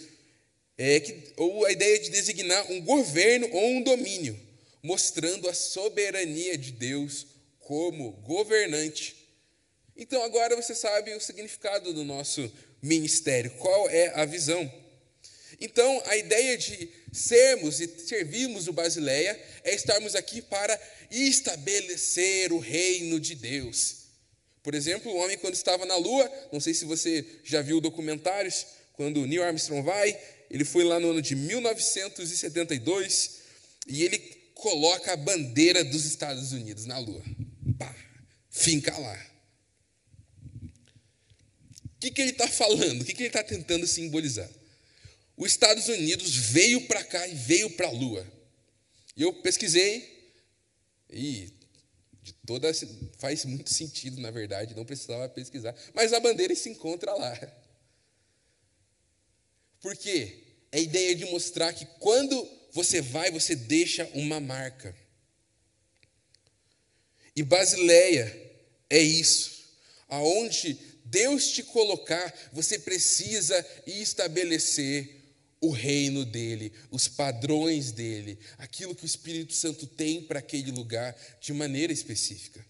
é, 0.76 1.00
que, 1.00 1.32
ou 1.36 1.64
a 1.64 1.72
ideia 1.72 1.98
de 1.98 2.10
designar 2.10 2.70
um 2.70 2.80
governo 2.80 3.48
ou 3.52 3.64
um 3.70 3.82
domínio, 3.82 4.38
mostrando 4.82 5.48
a 5.48 5.54
soberania 5.54 6.56
de 6.56 6.72
Deus 6.72 7.26
como 7.60 8.12
governante. 8.22 9.16
Então 9.96 10.22
agora 10.22 10.56
você 10.56 10.74
sabe 10.74 11.14
o 11.14 11.20
significado 11.20 11.92
do 11.92 12.04
nosso 12.04 12.50
ministério, 12.82 13.50
qual 13.52 13.88
é 13.90 14.08
a 14.14 14.24
visão. 14.24 14.70
Então, 15.60 16.02
a 16.06 16.16
ideia 16.16 16.58
de 16.58 16.88
sermos 17.12 17.80
e 17.80 17.86
servirmos 17.86 18.66
o 18.66 18.72
Basileia 18.72 19.40
é 19.62 19.72
estarmos 19.72 20.16
aqui 20.16 20.42
para 20.42 20.76
estabelecer 21.08 22.52
o 22.52 22.58
reino 22.58 23.20
de 23.20 23.36
Deus. 23.36 23.98
Por 24.60 24.74
exemplo, 24.74 25.12
o 25.12 25.16
homem, 25.16 25.38
quando 25.38 25.54
estava 25.54 25.86
na 25.86 25.96
Lua, 25.96 26.30
não 26.50 26.58
sei 26.58 26.74
se 26.74 26.84
você 26.84 27.24
já 27.44 27.62
viu 27.62 27.80
documentários, 27.80 28.66
quando 28.94 29.24
Neil 29.24 29.44
Armstrong 29.44 29.82
vai, 29.82 30.18
ele 30.52 30.64
foi 30.64 30.84
lá 30.84 31.00
no 31.00 31.10
ano 31.10 31.22
de 31.22 31.34
1972 31.34 33.40
e 33.88 34.04
ele 34.04 34.18
coloca 34.54 35.12
a 35.12 35.16
bandeira 35.16 35.82
dos 35.82 36.04
Estados 36.04 36.52
Unidos 36.52 36.84
na 36.84 36.98
Lua. 36.98 37.24
Pá, 37.76 37.92
finca 38.50 38.96
lá 38.96 39.32
que, 42.02 42.10
que 42.10 42.20
ele 42.20 42.30
está 42.32 42.48
falando? 42.48 43.02
O 43.02 43.04
que, 43.04 43.14
que 43.14 43.22
ele 43.22 43.28
está 43.28 43.44
tentando 43.44 43.86
simbolizar? 43.86 44.50
Os 45.36 45.52
Estados 45.52 45.88
Unidos 45.88 46.34
veio 46.34 46.86
para 46.88 47.04
cá 47.04 47.26
e 47.28 47.34
veio 47.34 47.70
para 47.70 47.86
a 47.86 47.92
Lua. 47.92 48.26
E 49.16 49.22
eu 49.22 49.32
pesquisei 49.34 50.32
e 51.08 51.52
de 52.22 52.32
toda 52.46 52.72
faz 53.18 53.44
muito 53.44 53.72
sentido, 53.72 54.20
na 54.20 54.30
verdade, 54.30 54.74
não 54.74 54.84
precisava 54.84 55.28
pesquisar, 55.28 55.74
mas 55.94 56.12
a 56.12 56.20
bandeira 56.20 56.54
se 56.54 56.68
encontra 56.68 57.14
lá. 57.14 57.61
Por 59.82 59.96
quê? 59.96 60.38
É 60.70 60.78
a 60.78 60.80
ideia 60.80 61.14
de 61.14 61.26
mostrar 61.26 61.74
que 61.74 61.84
quando 61.98 62.48
você 62.72 63.02
vai, 63.02 63.30
você 63.30 63.54
deixa 63.54 64.08
uma 64.14 64.40
marca. 64.40 64.96
E 67.34 67.42
Basileia 67.42 68.24
é 68.88 69.00
isso, 69.00 69.64
aonde 70.08 70.78
Deus 71.04 71.48
te 71.50 71.62
colocar, 71.62 72.32
você 72.52 72.78
precisa 72.78 73.66
estabelecer 73.86 75.20
o 75.60 75.70
reino 75.70 76.24
dele, 76.24 76.72
os 76.90 77.08
padrões 77.08 77.92
dele, 77.92 78.38
aquilo 78.58 78.94
que 78.94 79.04
o 79.04 79.06
Espírito 79.06 79.52
Santo 79.52 79.86
tem 79.86 80.22
para 80.22 80.38
aquele 80.38 80.70
lugar 80.70 81.16
de 81.40 81.52
maneira 81.52 81.92
específica. 81.92 82.64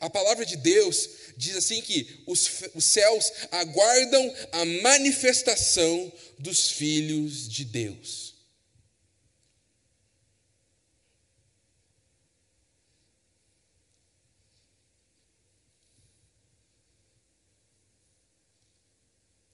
A 0.00 0.08
palavra 0.08 0.46
de 0.46 0.56
Deus 0.56 1.08
diz 1.36 1.56
assim 1.56 1.80
que 1.82 2.22
os, 2.26 2.62
os 2.74 2.84
céus 2.84 3.30
aguardam 3.50 4.34
a 4.52 4.64
manifestação 4.64 6.12
dos 6.38 6.70
filhos 6.70 7.48
de 7.48 7.64
Deus. 7.64 8.34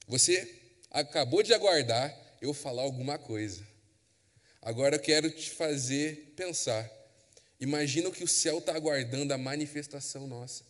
Você 0.06 0.60
acabou 0.90 1.40
de 1.40 1.54
aguardar 1.54 2.16
eu 2.42 2.52
falar 2.52 2.82
alguma 2.82 3.16
coisa. 3.16 3.64
Agora 4.60 4.96
eu 4.96 5.00
quero 5.00 5.30
te 5.30 5.50
fazer 5.50 6.34
pensar. 6.36 6.99
Imagina 7.60 8.10
que 8.10 8.24
o 8.24 8.28
céu 8.28 8.58
está 8.58 8.74
aguardando 8.74 9.34
a 9.34 9.38
manifestação 9.38 10.26
nossa. 10.26 10.64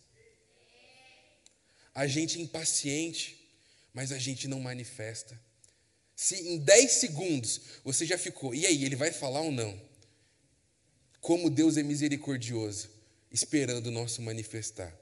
A 1.93 2.07
gente 2.07 2.37
é 2.37 2.41
impaciente, 2.41 3.49
mas 3.93 4.11
a 4.11 4.17
gente 4.17 4.47
não 4.47 4.59
manifesta. 4.59 5.39
Se 6.15 6.35
em 6.35 6.57
10 6.59 6.91
segundos 6.91 7.61
você 7.83 8.05
já 8.05 8.17
ficou, 8.17 8.53
e 8.53 8.65
aí, 8.65 8.83
ele 8.83 8.95
vai 8.95 9.11
falar 9.11 9.41
ou 9.41 9.51
não? 9.51 9.79
Como 11.19 11.49
Deus 11.49 11.77
é 11.77 11.83
misericordioso, 11.83 12.89
esperando 13.31 13.87
o 13.87 13.91
nosso 13.91 14.21
manifestar. 14.21 14.93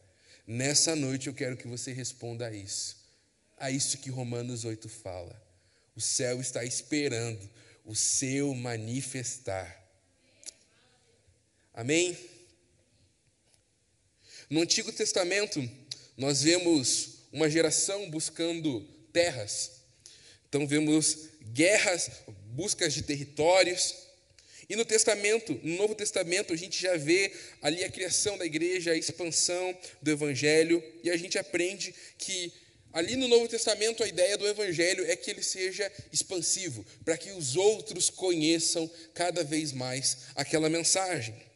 Nessa 0.45 0.95
noite 0.95 1.27
eu 1.27 1.33
quero 1.33 1.57
que 1.57 1.67
você 1.67 1.91
responda 1.91 2.47
a 2.47 2.53
isso 2.53 2.99
a 3.59 3.69
isso 3.69 3.97
que 3.97 4.09
Romanos 4.09 4.63
8 4.63 4.87
fala. 4.87 5.39
O 5.95 6.01
céu 6.01 6.39
está 6.39 6.63
esperando 6.63 7.47
o 7.85 7.93
seu 7.93 8.55
manifestar. 8.55 9.77
Amém? 11.79 12.17
No 14.49 14.59
Antigo 14.59 14.91
Testamento, 14.91 15.65
nós 16.17 16.43
vemos 16.43 17.19
uma 17.31 17.49
geração 17.49 18.09
buscando 18.09 18.81
terras. 19.13 19.79
Então, 20.49 20.67
vemos 20.67 21.29
guerras, 21.53 22.11
buscas 22.47 22.93
de 22.93 23.03
territórios. 23.03 23.95
E 24.69 24.75
no 24.75 24.83
Testamento, 24.83 25.57
no 25.63 25.77
Novo 25.77 25.95
Testamento, 25.95 26.51
a 26.51 26.57
gente 26.57 26.81
já 26.81 26.97
vê 26.97 27.31
ali 27.61 27.81
a 27.85 27.89
criação 27.89 28.37
da 28.37 28.45
igreja, 28.45 28.91
a 28.91 28.97
expansão 28.97 29.73
do 30.01 30.11
Evangelho, 30.11 30.83
e 31.01 31.09
a 31.09 31.15
gente 31.15 31.39
aprende 31.39 31.95
que 32.17 32.51
Ali 32.91 33.15
no 33.15 33.27
Novo 33.27 33.47
Testamento, 33.47 34.03
a 34.03 34.07
ideia 34.07 34.35
do 34.35 34.47
Evangelho 34.47 35.05
é 35.09 35.15
que 35.15 35.29
ele 35.29 35.43
seja 35.43 35.89
expansivo, 36.11 36.83
para 37.05 37.15
que 37.15 37.29
os 37.29 37.55
outros 37.55 38.09
conheçam 38.09 38.89
cada 39.13 39.43
vez 39.43 39.71
mais 39.71 40.17
aquela 40.35 40.67
mensagem. 40.69 41.48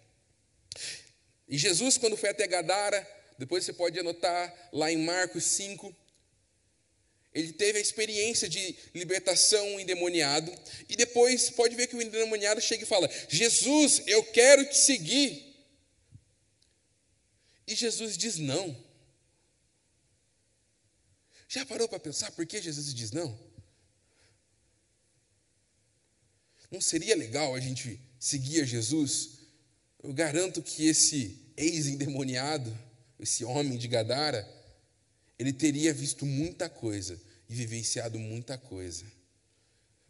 E 1.53 1.57
Jesus, 1.59 1.99
quando 1.99 2.17
foi 2.17 2.29
até 2.29 2.47
Gadara, 2.47 3.07
depois 3.37 3.63
você 3.63 3.71
pode 3.71 3.99
anotar 3.99 4.71
lá 4.73 4.91
em 4.91 4.97
Marcos 4.97 5.43
5, 5.43 5.95
ele 7.31 7.53
teve 7.53 7.77
a 7.77 7.81
experiência 7.81 8.49
de 8.49 8.75
libertação 8.91 9.79
endemoniado, 9.79 10.51
e 10.89 10.95
depois 10.95 11.51
pode 11.51 11.75
ver 11.75 11.85
que 11.85 11.95
o 11.95 12.01
endemoniado 12.01 12.59
chega 12.59 12.81
e 12.81 12.87
fala: 12.87 13.07
Jesus, 13.29 14.01
eu 14.07 14.23
quero 14.23 14.67
te 14.67 14.75
seguir. 14.75 15.55
E 17.67 17.75
Jesus 17.75 18.17
diz: 18.17 18.39
Não. 18.39 18.75
Já 21.47 21.63
parou 21.67 21.87
para 21.87 21.99
pensar 21.99 22.31
por 22.31 22.47
que 22.47 22.63
Jesus 22.63 22.91
diz 22.95 23.11
não? 23.11 23.39
Não 26.71 26.81
seria 26.81 27.15
legal 27.15 27.53
a 27.53 27.59
gente 27.59 28.01
seguir 28.17 28.63
a 28.63 28.65
Jesus? 28.65 29.33
Eu 30.01 30.11
garanto 30.11 30.61
que 30.61 30.87
esse 30.87 31.42
ex-endemoniado, 31.57 32.75
esse 33.19 33.43
homem 33.45 33.77
de 33.77 33.87
Gadara, 33.87 34.47
ele 35.37 35.53
teria 35.53 35.93
visto 35.93 36.25
muita 36.25 36.69
coisa 36.69 37.19
e 37.49 37.55
vivenciado 37.55 38.19
muita 38.19 38.57
coisa. 38.57 39.05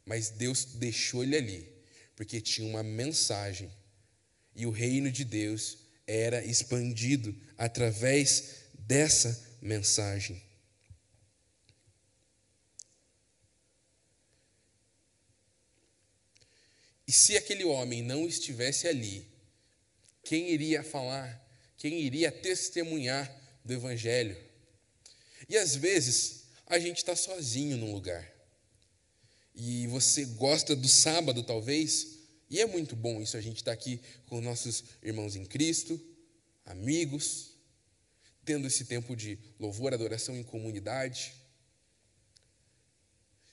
Mas 0.05 0.29
Deus 0.29 0.65
deixou 0.65 1.23
ele 1.23 1.35
ali, 1.35 1.73
porque 2.15 2.41
tinha 2.41 2.67
uma 2.67 2.83
mensagem. 2.83 3.71
E 4.55 4.65
o 4.65 4.71
reino 4.71 5.11
de 5.11 5.23
Deus 5.23 5.77
era 6.05 6.43
expandido 6.43 7.35
através 7.57 8.63
dessa 8.73 9.57
mensagem. 9.61 10.41
E 17.07 17.11
se 17.11 17.37
aquele 17.37 17.63
homem 17.63 18.01
não 18.01 18.27
estivesse 18.27 18.87
ali, 18.87 19.32
quem 20.23 20.49
iria 20.49 20.83
falar? 20.83 21.41
Quem 21.77 21.99
iria 22.01 22.31
testemunhar 22.31 23.29
do 23.63 23.73
Evangelho? 23.73 24.37
E 25.49 25.57
às 25.57 25.75
vezes 25.75 26.45
a 26.65 26.79
gente 26.79 26.97
está 26.97 27.15
sozinho 27.15 27.77
num 27.77 27.93
lugar. 27.93 28.31
E 29.53 29.85
você 29.87 30.25
gosta 30.25 30.75
do 30.75 30.87
sábado, 30.87 31.43
talvez, 31.43 32.19
e 32.49 32.59
é 32.59 32.65
muito 32.65 32.95
bom 32.95 33.21
isso, 33.21 33.37
a 33.37 33.41
gente 33.41 33.57
está 33.57 33.71
aqui 33.71 33.99
com 34.27 34.41
nossos 34.41 34.83
irmãos 35.03 35.35
em 35.35 35.45
Cristo, 35.45 35.99
amigos, 36.65 37.51
tendo 38.45 38.67
esse 38.67 38.85
tempo 38.85 39.15
de 39.15 39.37
louvor, 39.59 39.93
adoração 39.93 40.35
em 40.35 40.43
comunidade. 40.43 41.33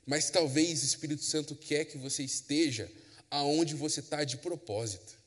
Mas 0.06 0.30
talvez 0.30 0.82
o 0.82 0.86
Espírito 0.86 1.22
Santo 1.22 1.54
quer 1.54 1.84
que 1.84 1.98
você 1.98 2.22
esteja 2.22 2.90
aonde 3.30 3.74
você 3.74 4.00
está 4.00 4.24
de 4.24 4.38
propósito. 4.38 5.19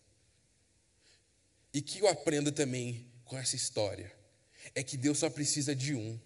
E 1.73 1.81
que 1.81 1.99
eu 1.99 2.07
aprenda 2.07 2.51
também 2.51 3.11
com 3.25 3.37
essa 3.37 3.55
história 3.55 4.13
é 4.75 4.83
que 4.83 4.95
Deus 4.95 5.17
só 5.19 5.29
precisa 5.29 5.75
de 5.75 5.95
um. 5.95 6.19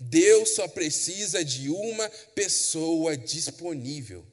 Deus 0.00 0.50
só 0.50 0.66
precisa 0.66 1.44
de 1.44 1.68
uma 1.68 2.08
pessoa 2.34 3.16
disponível. 3.16 4.26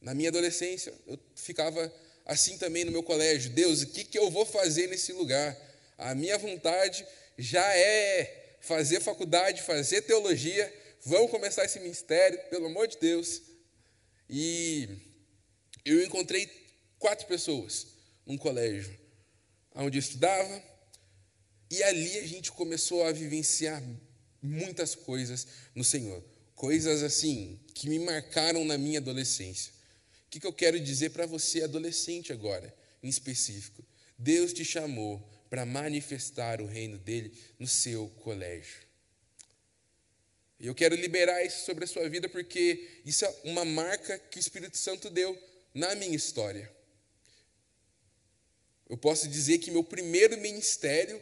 Na 0.00 0.14
minha 0.14 0.28
adolescência, 0.28 0.94
eu 1.06 1.18
ficava 1.34 1.92
assim 2.24 2.56
também 2.56 2.84
no 2.84 2.92
meu 2.92 3.02
colégio. 3.02 3.50
Deus, 3.50 3.82
o 3.82 3.86
que, 3.88 4.04
que 4.04 4.18
eu 4.18 4.30
vou 4.30 4.46
fazer 4.46 4.86
nesse 4.86 5.12
lugar? 5.12 5.56
A 5.96 6.14
minha 6.14 6.38
vontade 6.38 7.06
já 7.36 7.66
é 7.76 8.56
fazer 8.60 9.00
faculdade, 9.00 9.62
fazer 9.62 10.02
teologia. 10.02 10.72
Vamos 11.04 11.30
começar 11.30 11.64
esse 11.64 11.80
ministério, 11.80 12.38
pelo 12.48 12.66
amor 12.66 12.86
de 12.86 12.98
Deus. 12.98 13.42
E 14.28 14.88
eu 15.84 16.04
encontrei 16.04 16.50
quatro 16.98 17.26
pessoas 17.26 17.86
num 18.26 18.36
colégio 18.36 18.98
onde 19.74 19.96
eu 19.96 20.00
estudava, 20.00 20.62
e 21.70 21.82
ali 21.84 22.18
a 22.18 22.26
gente 22.26 22.50
começou 22.50 23.04
a 23.04 23.12
vivenciar 23.12 23.82
muitas 24.42 24.94
coisas 24.94 25.46
no 25.74 25.84
Senhor. 25.84 26.24
Coisas 26.54 27.02
assim 27.02 27.60
que 27.74 27.88
me 27.88 27.98
marcaram 27.98 28.64
na 28.64 28.76
minha 28.76 28.98
adolescência. 28.98 29.72
O 30.26 30.30
que, 30.30 30.40
que 30.40 30.46
eu 30.46 30.52
quero 30.52 30.80
dizer 30.80 31.10
para 31.10 31.26
você, 31.26 31.62
adolescente, 31.62 32.32
agora, 32.32 32.74
em 33.02 33.08
específico? 33.08 33.84
Deus 34.18 34.52
te 34.52 34.64
chamou 34.64 35.20
para 35.48 35.64
manifestar 35.64 36.60
o 36.60 36.66
reino 36.66 36.98
dele 36.98 37.32
no 37.58 37.66
seu 37.66 38.08
colégio. 38.20 38.87
E 40.60 40.66
eu 40.66 40.74
quero 40.74 40.96
liberar 40.96 41.44
isso 41.44 41.64
sobre 41.64 41.84
a 41.84 41.86
sua 41.86 42.08
vida 42.08 42.28
porque 42.28 43.00
isso 43.04 43.24
é 43.24 43.34
uma 43.44 43.64
marca 43.64 44.18
que 44.18 44.38
o 44.38 44.40
Espírito 44.40 44.76
Santo 44.76 45.08
deu 45.08 45.38
na 45.72 45.94
minha 45.94 46.16
história. 46.16 46.70
Eu 48.88 48.96
posso 48.96 49.28
dizer 49.28 49.58
que 49.58 49.70
meu 49.70 49.84
primeiro 49.84 50.36
ministério 50.38 51.20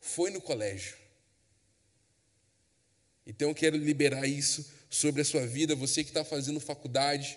foi 0.00 0.30
no 0.30 0.40
colégio. 0.40 0.96
Então 3.26 3.48
eu 3.48 3.54
quero 3.54 3.76
liberar 3.76 4.26
isso 4.26 4.64
sobre 4.88 5.22
a 5.22 5.24
sua 5.24 5.46
vida, 5.46 5.74
você 5.74 6.04
que 6.04 6.10
está 6.10 6.24
fazendo 6.24 6.60
faculdade, 6.60 7.36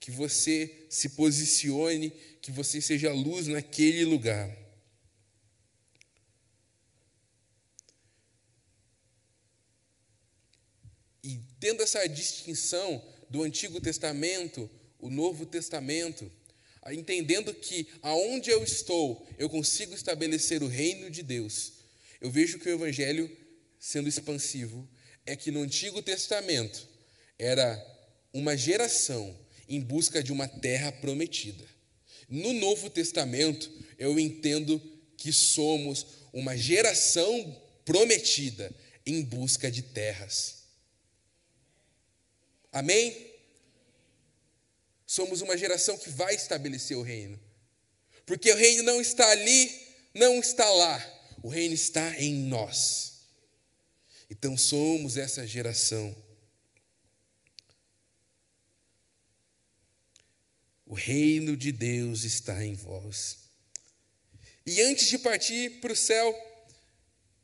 que 0.00 0.10
você 0.10 0.86
se 0.90 1.10
posicione, 1.10 2.10
que 2.42 2.50
você 2.50 2.80
seja 2.80 3.12
luz 3.12 3.46
naquele 3.46 4.04
lugar. 4.04 4.50
E 11.22 11.40
tendo 11.58 11.82
essa 11.82 12.06
distinção 12.06 13.02
do 13.28 13.42
Antigo 13.42 13.80
Testamento, 13.80 14.70
o 14.98 15.10
Novo 15.10 15.44
Testamento, 15.46 16.30
entendendo 16.92 17.52
que 17.52 17.86
aonde 18.02 18.50
eu 18.50 18.62
estou, 18.62 19.26
eu 19.38 19.48
consigo 19.48 19.94
estabelecer 19.94 20.62
o 20.62 20.68
reino 20.68 21.10
de 21.10 21.22
Deus. 21.22 21.72
Eu 22.20 22.30
vejo 22.30 22.58
que 22.58 22.68
o 22.68 22.72
evangelho 22.72 23.30
sendo 23.78 24.08
expansivo 24.08 24.88
é 25.26 25.36
que 25.36 25.50
no 25.50 25.60
Antigo 25.60 26.02
Testamento 26.02 26.88
era 27.38 27.84
uma 28.32 28.56
geração 28.56 29.36
em 29.68 29.80
busca 29.80 30.22
de 30.22 30.32
uma 30.32 30.48
terra 30.48 30.90
prometida. 30.90 31.64
No 32.28 32.52
Novo 32.54 32.90
Testamento, 32.90 33.70
eu 33.98 34.18
entendo 34.18 34.80
que 35.16 35.32
somos 35.32 36.06
uma 36.32 36.56
geração 36.56 37.62
prometida 37.84 38.74
em 39.04 39.22
busca 39.22 39.70
de 39.70 39.82
terras. 39.82 40.57
Amém? 42.72 43.32
Somos 45.06 45.40
uma 45.40 45.56
geração 45.56 45.96
que 45.96 46.10
vai 46.10 46.34
estabelecer 46.34 46.96
o 46.96 47.02
reino. 47.02 47.40
Porque 48.26 48.52
o 48.52 48.56
reino 48.56 48.82
não 48.82 49.00
está 49.00 49.26
ali, 49.30 49.88
não 50.12 50.38
está 50.38 50.68
lá. 50.70 51.18
O 51.42 51.48
reino 51.48 51.74
está 51.74 52.14
em 52.20 52.34
nós. 52.34 53.22
Então 54.30 54.56
somos 54.56 55.16
essa 55.16 55.46
geração. 55.46 56.14
O 60.84 60.94
reino 60.94 61.56
de 61.56 61.72
Deus 61.72 62.24
está 62.24 62.64
em 62.64 62.74
vós. 62.74 63.38
E 64.66 64.82
antes 64.82 65.06
de 65.08 65.18
partir 65.18 65.80
para 65.80 65.92
o 65.92 65.96
céu, 65.96 66.34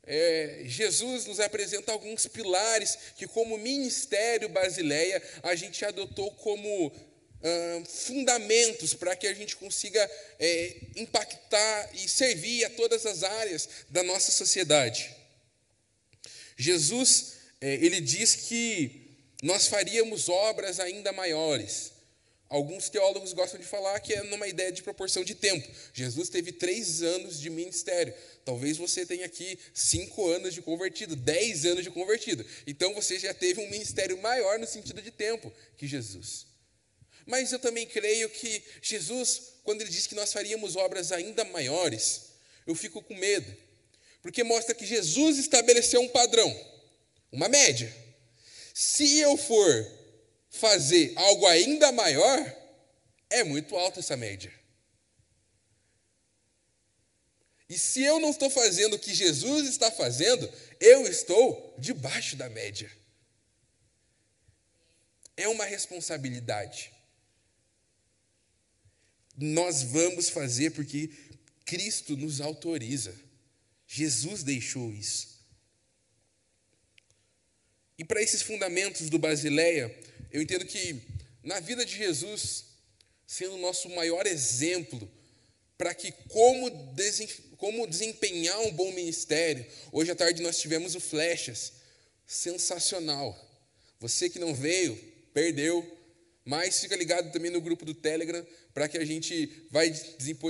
é, 0.07 0.61
Jesus 0.65 1.25
nos 1.25 1.39
apresenta 1.39 1.91
alguns 1.91 2.27
pilares 2.27 2.97
que, 3.17 3.27
como 3.27 3.57
ministério 3.57 4.49
Basileia, 4.49 5.21
a 5.43 5.55
gente 5.55 5.83
adotou 5.83 6.31
como 6.31 6.91
fundamentos 7.87 8.95
para 8.95 9.15
que 9.15 9.27
a 9.27 9.33
gente 9.33 9.55
consiga 9.55 10.09
é, 10.39 10.77
impactar 10.95 11.91
e 11.93 12.09
servir 12.09 12.65
a 12.65 12.69
todas 12.71 13.05
as 13.05 13.21
áreas 13.21 13.69
da 13.89 14.01
nossa 14.01 14.31
sociedade. 14.31 15.15
Jesus, 16.57 17.33
é, 17.61 17.75
ele 17.75 18.01
diz 18.01 18.35
que 18.35 19.05
nós 19.43 19.67
faríamos 19.67 20.29
obras 20.29 20.79
ainda 20.79 21.11
maiores. 21.11 21.91
Alguns 22.47 22.89
teólogos 22.89 23.33
gostam 23.33 23.59
de 23.59 23.65
falar 23.65 23.99
que 23.99 24.13
é 24.13 24.23
numa 24.23 24.47
ideia 24.47 24.71
de 24.71 24.81
proporção 24.81 25.23
de 25.23 25.35
tempo. 25.35 25.67
Jesus 25.93 26.29
teve 26.29 26.51
três 26.51 27.01
anos 27.01 27.39
de 27.39 27.49
ministério. 27.49 28.13
Talvez 28.45 28.77
você 28.77 29.07
tenha 29.07 29.25
aqui 29.25 29.57
cinco 29.73 30.29
anos 30.29 30.53
de 30.53 30.61
convertido, 30.61 31.15
dez 31.15 31.65
anos 31.65 31.83
de 31.83 31.89
convertido. 31.89 32.45
Então 32.67 32.93
você 32.93 33.17
já 33.17 33.33
teve 33.33 33.59
um 33.59 33.69
ministério 33.71 34.21
maior 34.21 34.59
no 34.59 34.67
sentido 34.67 35.01
de 35.01 35.09
tempo 35.09 35.51
que 35.75 35.87
Jesus. 35.87 36.45
Mas 37.25 37.51
eu 37.51 37.57
também 37.57 37.87
creio 37.87 38.29
que 38.29 38.63
Jesus, 38.83 39.53
quando 39.63 39.81
ele 39.81 39.89
diz 39.89 40.05
que 40.05 40.13
nós 40.13 40.31
faríamos 40.31 40.75
obras 40.75 41.11
ainda 41.11 41.43
maiores, 41.45 42.35
eu 42.67 42.75
fico 42.75 43.01
com 43.01 43.15
medo, 43.15 43.51
porque 44.21 44.43
mostra 44.43 44.75
que 44.75 44.85
Jesus 44.85 45.39
estabeleceu 45.39 45.99
um 46.01 46.09
padrão, 46.09 46.55
uma 47.31 47.49
média. 47.49 47.91
Se 48.75 49.17
eu 49.17 49.35
for 49.37 49.91
fazer 50.51 51.13
algo 51.15 51.47
ainda 51.47 51.91
maior, 51.91 52.55
é 53.27 53.43
muito 53.43 53.75
alta 53.75 54.01
essa 54.01 54.15
média. 54.15 54.53
E 57.67 57.77
se 57.77 58.03
eu 58.03 58.19
não 58.19 58.29
estou 58.29 58.49
fazendo 58.49 58.95
o 58.95 58.99
que 58.99 59.13
Jesus 59.13 59.67
está 59.67 59.91
fazendo, 59.91 60.51
eu 60.79 61.07
estou 61.07 61.75
debaixo 61.79 62.35
da 62.35 62.49
média. 62.49 62.91
É 65.35 65.47
uma 65.47 65.65
responsabilidade 65.65 66.95
nós 69.37 69.83
vamos 69.83 70.29
fazer 70.29 70.71
porque 70.71 71.09
Cristo 71.65 72.15
nos 72.15 72.39
autoriza. 72.39 73.13
Jesus 73.87 74.43
deixou 74.43 74.93
isso. 74.93 75.35
E 77.97 78.03
para 78.03 78.21
esses 78.21 78.41
fundamentos 78.41 79.09
do 79.09 79.19
Basileia, 79.19 79.93
eu 80.31 80.41
entendo 80.41 80.65
que 80.65 81.01
na 81.43 81.59
vida 81.59 81.85
de 81.85 81.95
Jesus, 81.95 82.65
sendo 83.25 83.55
o 83.55 83.61
nosso 83.61 83.89
maior 83.89 84.25
exemplo 84.25 85.09
para 85.77 85.93
que 85.93 86.11
como, 86.29 86.69
como 87.65 87.87
desempenhar 87.87 88.59
um 88.59 88.71
bom 88.71 88.91
ministério. 88.91 89.65
Hoje 89.91 90.11
à 90.11 90.15
tarde 90.15 90.43
nós 90.43 90.59
tivemos 90.59 90.93
o 90.93 90.99
Flechas, 90.99 91.73
sensacional. 92.23 93.35
Você 93.99 94.29
que 94.29 94.37
não 94.37 94.53
veio, 94.53 94.95
perdeu, 95.33 95.83
mas 96.45 96.79
fica 96.79 96.95
ligado 96.95 97.31
também 97.31 97.49
no 97.49 97.59
grupo 97.59 97.83
do 97.83 97.95
Telegram 97.95 98.45
para 98.71 98.87
que 98.87 98.99
a 98.99 99.03
gente 99.03 99.65
vai 99.71 99.91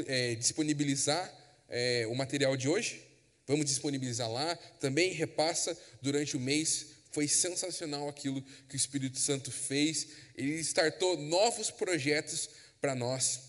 é, 0.08 0.36
disponibilizar 0.36 1.34
é, 1.70 2.06
o 2.08 2.16
material 2.16 2.58
de 2.58 2.68
hoje. 2.68 3.02
Vamos 3.48 3.68
disponibilizar 3.68 4.30
lá. 4.30 4.54
Também 4.82 5.14
repassa 5.14 5.78
durante 6.02 6.36
o 6.36 6.40
mês. 6.42 6.88
Foi 7.12 7.30
sensacional 7.30 8.10
aquilo 8.10 8.44
que 8.68 8.76
o 8.76 8.82
Espírito 8.84 9.20
Santo 9.20 9.54
fez. 9.54 10.08
Ele 10.36 10.60
startou 10.60 11.16
novos 11.16 11.72
projetos 11.72 12.50
para 12.82 12.94
nós. 12.94 13.40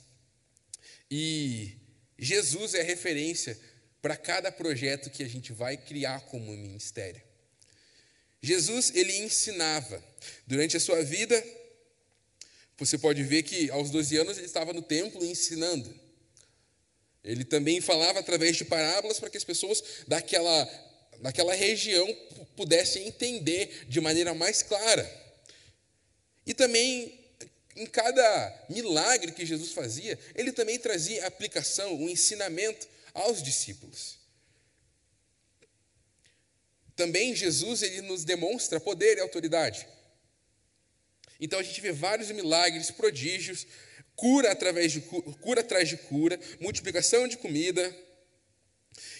E 1.11 1.85
Jesus 2.19 2.75
é 2.75 2.83
referência 2.83 3.59
para 4.01 4.17
cada 4.17 4.51
projeto 4.53 5.11
que 5.11 5.23
a 5.23 5.29
gente 5.29 5.53
vai 5.53 5.77
criar 5.77 6.21
como 6.27 6.57
ministério. 6.57 7.23
Jesus, 8.41 8.93
ele 8.95 9.17
ensinava 9.19 10.03
durante 10.47 10.77
a 10.77 10.81
sua 10.81 11.03
vida 11.03 11.43
você 12.79 12.99
pode 12.99 13.23
ver 13.23 13.43
que 13.43 13.71
aos 13.71 13.91
12 13.91 14.17
anos 14.19 14.37
ele 14.37 14.47
estava 14.47 14.73
no 14.73 14.83
templo 14.83 15.25
ensinando. 15.25 15.95
Ele 17.25 17.45
também 17.45 17.81
falava 17.81 18.21
através 18.21 18.57
de 18.57 18.65
parábolas 18.65 19.19
para 19.19 19.31
que 19.31 19.37
as 19.37 19.45
pessoas 19.45 19.83
daquela, 20.07 20.65
daquela 21.21 21.55
região 21.55 22.07
pudessem 22.55 23.07
entender 23.07 23.87
de 23.89 24.01
maneira 24.01 24.35
mais 24.35 24.63
clara. 24.63 25.25
E 26.47 26.53
também, 26.53 27.19
em 27.77 27.87
cada 27.87 28.67
milagre 28.71 29.33
que 29.33 29.45
Jesus 29.45 29.73
fazia, 29.73 30.19
ele 30.35 30.51
também 30.51 30.79
trazia 30.79 31.27
aplicação, 31.27 31.95
um 31.95 32.09
ensinamento 32.09 32.89
aos 33.13 33.43
discípulos. 33.43 34.19
Também 36.97 37.37
Jesus 37.37 37.83
ele 37.83 38.01
nos 38.01 38.25
demonstra 38.25 38.81
poder 38.81 39.19
e 39.19 39.21
autoridade. 39.21 39.87
Então 41.39 41.59
a 41.59 41.63
gente 41.63 41.81
vê 41.83 41.93
vários 41.93 42.31
milagres, 42.31 42.91
prodígios, 42.91 43.67
cura 44.15 44.51
através 44.51 44.91
de 44.93 45.03
cura 45.03 45.61
atrás 45.61 45.89
de 45.89 45.99
cura, 45.99 46.41
multiplicação 46.59 47.29
de 47.29 47.37
comida. 47.37 47.95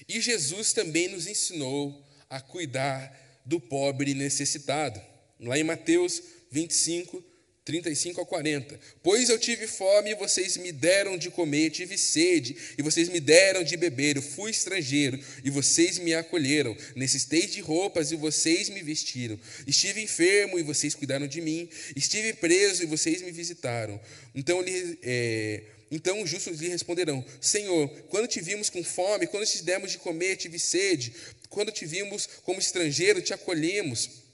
E 0.09 0.21
Jesus 0.23 0.73
também 0.73 1.09
nos 1.09 1.27
ensinou 1.27 2.03
a 2.31 2.41
cuidar 2.41 3.43
do 3.45 3.61
pobre 3.61 4.15
necessitado. 4.15 4.99
Lá 5.39 5.59
em 5.59 5.65
Mateus 5.65 6.23
25, 6.51 7.23
35 7.67 8.21
a 8.21 8.25
40. 8.25 8.79
Pois 9.03 9.29
eu 9.29 9.39
tive 9.41 9.67
fome 9.67 10.13
e 10.13 10.15
vocês 10.15 10.57
me 10.57 10.71
deram 10.71 11.19
de 11.19 11.29
comer, 11.31 11.71
tive 11.71 11.99
sede 11.99 12.57
e 12.79 12.83
vocês 12.83 13.09
me 13.09 13.19
deram 13.19 13.65
de 13.65 13.77
beber, 13.77 14.17
eu 14.17 14.23
fui 14.23 14.53
estrangeiro 14.53 15.19
e 15.43 15.51
vocês 15.51 15.99
me 15.99 16.15
acolheram, 16.15 16.77
necessitei 16.95 17.45
de 17.45 17.61
roupas 17.61 18.13
e 18.13 18.17
vocês 18.17 18.69
me 18.69 18.81
vestiram, 18.83 19.39
estive 19.67 20.01
enfermo 20.01 20.61
e 20.61 20.63
vocês 20.63 20.95
cuidaram 20.95 21.27
de 21.27 21.41
mim, 21.41 21.69
estive 21.97 22.35
preso 22.35 22.85
e 22.85 22.87
vocês 22.87 23.21
me 23.21 23.33
visitaram. 23.33 24.01
Então, 24.33 24.63
ele, 24.63 24.97
é, 25.03 25.63
então 25.91 26.23
os 26.23 26.31
justos 26.31 26.61
lhe 26.61 26.69
responderão: 26.69 27.25
Senhor, 27.41 27.89
quando 28.09 28.29
te 28.29 28.41
vimos 28.41 28.71
com 28.71 28.85
fome, 28.85 29.27
quando 29.27 29.45
te 29.45 29.61
demos 29.65 29.91
de 29.91 29.99
comer, 29.99 30.37
tive 30.37 30.61
sede, 30.61 31.13
quando 31.49 31.73
te 31.73 31.85
vimos 31.85 32.29
como 32.45 32.61
estrangeiro, 32.61 33.21
te 33.21 33.35
acolhemos. 33.35 34.25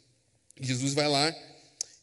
Jesus 0.60 0.92
vai 0.92 1.08
lá 1.08 1.34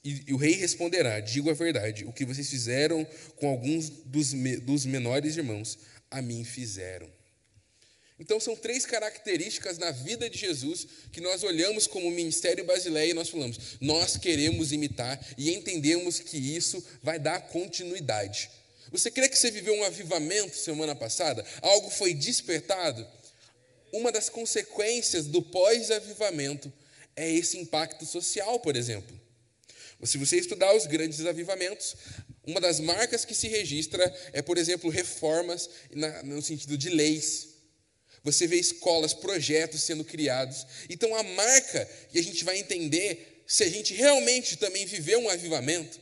e, 0.03 0.23
e, 0.27 0.33
o 0.33 0.38
rei 0.38 0.53
responderá: 0.53 1.19
Digo 1.19 1.49
a 1.49 1.53
verdade, 1.53 2.05
o 2.05 2.13
que 2.13 2.25
vocês 2.25 2.49
fizeram 2.49 3.05
com 3.35 3.49
alguns 3.49 3.89
dos, 3.89 4.33
me, 4.33 4.57
dos 4.57 4.85
menores 4.85 5.35
irmãos, 5.35 5.77
a 6.09 6.21
mim 6.21 6.43
fizeram. 6.43 7.09
Então, 8.19 8.38
são 8.38 8.55
três 8.55 8.85
características 8.85 9.77
na 9.77 9.91
vida 9.91 10.29
de 10.29 10.38
Jesus 10.38 10.88
que 11.12 11.21
nós 11.21 11.41
olhamos 11.43 11.88
como 11.88 12.12
ministério 12.12 12.65
basileiro 12.65 13.12
e 13.12 13.13
nós 13.13 13.29
falamos: 13.29 13.77
nós 13.79 14.17
queremos 14.17 14.71
imitar 14.71 15.19
e 15.38 15.53
entendemos 15.53 16.19
que 16.19 16.38
isso 16.38 16.83
vai 17.01 17.19
dar 17.19 17.41
continuidade. 17.47 18.49
Você 18.91 19.12
crê 19.12 19.29
que 19.29 19.38
você 19.38 19.51
viveu 19.51 19.73
um 19.73 19.83
avivamento 19.83 20.55
semana 20.55 20.95
passada? 20.95 21.45
Algo 21.62 21.89
foi 21.89 22.13
despertado? 22.13 23.05
Uma 23.91 24.12
das 24.12 24.29
consequências 24.29 25.25
do 25.25 25.41
pós-avivamento 25.41 26.71
é 27.15 27.29
esse 27.29 27.57
impacto 27.57 28.05
social, 28.05 28.59
por 28.59 28.75
exemplo. 28.75 29.18
Se 30.03 30.17
você 30.17 30.38
estudar 30.38 30.73
os 30.75 30.85
grandes 30.85 31.25
avivamentos, 31.25 31.95
uma 32.45 32.62
das 32.62 32.79
marcas 32.79 33.25
que 33.25 33.35
se 33.35 33.47
registra 33.47 34.13
é, 34.31 34.41
por 34.41 34.57
exemplo, 34.57 34.89
reformas 34.89 35.69
no 36.23 36.41
sentido 36.41 36.77
de 36.77 36.89
leis. 36.89 37.49
Você 38.23 38.47
vê 38.47 38.57
escolas, 38.57 39.13
projetos 39.13 39.83
sendo 39.83 40.03
criados. 40.03 40.65
Então, 40.89 41.15
a 41.15 41.23
marca 41.23 41.85
que 42.12 42.19
a 42.19 42.23
gente 42.23 42.43
vai 42.43 42.57
entender 42.57 43.43
se 43.47 43.63
a 43.63 43.69
gente 43.69 43.93
realmente 43.93 44.57
também 44.57 44.85
viveu 44.85 45.19
um 45.19 45.29
avivamento 45.29 45.99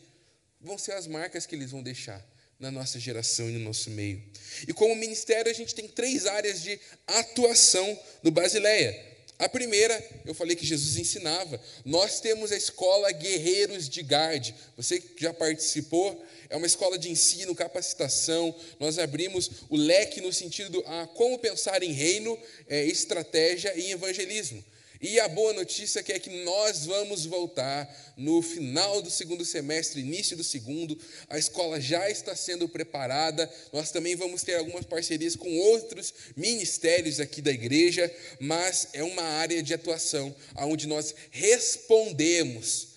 vão 0.59 0.77
ser 0.77 0.93
as 0.93 1.07
marcas 1.07 1.45
que 1.45 1.55
eles 1.55 1.71
vão 1.71 1.81
deixar 1.81 2.25
na 2.59 2.71
nossa 2.71 2.99
geração 2.99 3.49
e 3.49 3.53
no 3.53 3.59
nosso 3.59 3.89
meio. 3.91 4.21
E 4.67 4.73
como 4.73 4.95
ministério, 4.95 5.51
a 5.51 5.55
gente 5.55 5.75
tem 5.75 5.87
três 5.87 6.25
áreas 6.25 6.61
de 6.61 6.79
atuação 7.05 7.99
no 8.23 8.31
Basileia. 8.31 9.16
A 9.39 9.47
primeira, 9.47 10.03
eu 10.25 10.33
falei 10.33 10.55
que 10.55 10.65
Jesus 10.65 10.97
ensinava. 10.97 11.61
Nós 11.85 12.19
temos 12.19 12.51
a 12.51 12.57
escola 12.57 13.11
Guerreiros 13.11 13.87
de 13.87 14.01
Gade. 14.01 14.55
Você 14.75 14.99
que 14.99 15.21
já 15.21 15.31
participou, 15.31 16.19
é 16.49 16.57
uma 16.57 16.65
escola 16.65 16.97
de 16.97 17.11
ensino, 17.11 17.53
capacitação. 17.53 18.55
Nós 18.79 18.97
abrimos 18.97 19.51
o 19.69 19.77
leque 19.77 20.21
no 20.21 20.33
sentido 20.33 20.83
ah, 20.87 21.07
como 21.13 21.37
pensar 21.37 21.83
em 21.83 21.91
reino, 21.91 22.37
é, 22.67 22.83
estratégia 22.85 23.75
e 23.75 23.91
evangelismo. 23.91 24.63
E 25.01 25.19
a 25.19 25.27
boa 25.27 25.53
notícia 25.53 26.03
é 26.07 26.19
que 26.19 26.43
nós 26.43 26.85
vamos 26.85 27.25
voltar 27.25 28.13
no 28.17 28.41
final 28.41 29.01
do 29.01 29.09
segundo 29.09 29.45
semestre, 29.45 30.01
início 30.01 30.35
do 30.35 30.43
segundo. 30.43 30.97
A 31.29 31.37
escola 31.37 31.79
já 31.79 32.09
está 32.09 32.35
sendo 32.35 32.67
preparada. 32.67 33.51
Nós 33.71 33.91
também 33.91 34.15
vamos 34.15 34.43
ter 34.43 34.55
algumas 34.55 34.85
parcerias 34.85 35.35
com 35.35 35.55
outros 35.57 36.13
ministérios 36.35 37.19
aqui 37.19 37.41
da 37.41 37.51
igreja, 37.51 38.13
mas 38.39 38.89
é 38.93 39.03
uma 39.03 39.23
área 39.23 39.61
de 39.61 39.73
atuação 39.73 40.35
onde 40.55 40.87
nós 40.87 41.13
respondemos 41.29 42.89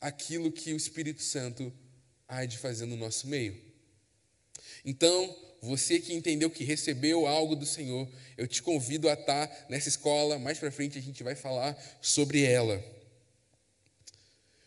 aquilo 0.00 0.50
que 0.50 0.72
o 0.72 0.76
Espírito 0.76 1.22
Santo 1.22 1.72
há 2.26 2.44
de 2.44 2.58
fazer 2.58 2.86
no 2.86 2.96
nosso 2.96 3.26
meio. 3.26 3.60
Então, 4.84 5.36
você 5.62 6.00
que 6.00 6.12
entendeu 6.12 6.50
que 6.50 6.64
recebeu 6.64 7.24
algo 7.24 7.54
do 7.54 7.64
Senhor, 7.64 8.08
eu 8.36 8.48
te 8.48 8.60
convido 8.60 9.08
a 9.08 9.12
estar 9.12 9.66
nessa 9.70 9.88
escola. 9.88 10.36
Mais 10.36 10.58
para 10.58 10.72
frente 10.72 10.98
a 10.98 11.02
gente 11.02 11.22
vai 11.22 11.36
falar 11.36 11.80
sobre 12.02 12.42
ela. 12.42 12.84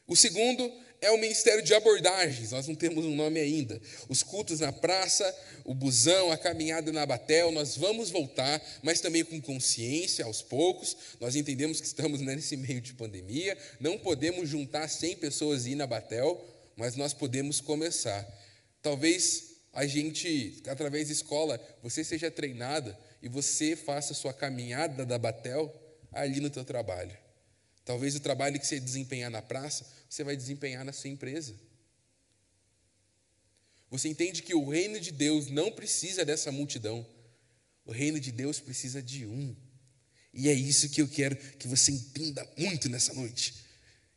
O 0.07 0.15
segundo 0.15 0.71
é 1.01 1.11
o 1.11 1.17
Ministério 1.17 1.61
de 1.61 1.73
Abordagens, 1.73 2.51
nós 2.51 2.65
não 2.67 2.75
temos 2.75 3.03
um 3.03 3.13
nome 3.13 3.41
ainda. 3.41 3.81
Os 4.07 4.23
cultos 4.23 4.61
na 4.61 4.71
praça, 4.71 5.37
o 5.65 5.73
busão, 5.73 6.31
a 6.31 6.37
caminhada 6.37 6.93
na 6.93 7.05
Batel, 7.05 7.51
nós 7.51 7.75
vamos 7.75 8.09
voltar, 8.09 8.61
mas 8.81 9.01
também 9.01 9.25
com 9.25 9.41
consciência, 9.41 10.23
aos 10.23 10.41
poucos. 10.41 10.95
Nós 11.19 11.35
entendemos 11.35 11.81
que 11.81 11.87
estamos 11.87 12.21
nesse 12.21 12.55
meio 12.55 12.79
de 12.79 12.93
pandemia, 12.93 13.57
não 13.81 13.97
podemos 13.97 14.47
juntar 14.47 14.87
100 14.87 15.17
pessoas 15.17 15.65
e 15.65 15.71
ir 15.71 15.75
na 15.75 15.85
Batel, 15.85 16.41
mas 16.77 16.95
nós 16.95 17.13
podemos 17.13 17.59
começar. 17.59 18.25
Talvez 18.81 19.54
a 19.75 19.85
gente, 19.85 20.63
através 20.67 21.07
da 21.07 21.13
escola, 21.13 21.59
você 21.83 22.01
seja 22.01 22.31
treinada 22.31 22.97
e 23.21 23.27
você 23.27 23.75
faça 23.75 24.13
a 24.13 24.15
sua 24.15 24.33
caminhada 24.33 25.05
da 25.05 25.17
Batel 25.17 25.69
ali 26.13 26.39
no 26.39 26.49
teu 26.49 26.63
trabalho. 26.63 27.15
Talvez 27.83 28.15
o 28.15 28.21
trabalho 28.21 28.57
que 28.57 28.65
você 28.65 28.79
desempenhar 28.79 29.29
na 29.29 29.41
praça, 29.41 29.85
você 30.09 30.23
vai 30.23 30.37
desempenhar 30.37 30.85
na 30.85 30.93
sua 30.93 31.09
empresa. 31.09 31.53
Você 33.91 34.07
entende 34.07 34.41
que 34.41 34.55
o 34.55 34.69
reino 34.69 34.97
de 34.97 35.11
Deus 35.11 35.47
não 35.47 35.69
precisa 35.69 36.23
dessa 36.23 36.53
multidão. 36.53 37.05
O 37.85 37.91
reino 37.91 38.17
de 38.17 38.31
Deus 38.31 38.61
precisa 38.61 39.03
de 39.03 39.25
um. 39.27 39.53
E 40.33 40.47
é 40.47 40.53
isso 40.53 40.89
que 40.89 41.01
eu 41.01 41.07
quero 41.07 41.35
que 41.35 41.67
você 41.67 41.91
entenda 41.91 42.49
muito 42.57 42.87
nessa 42.87 43.13
noite. 43.13 43.64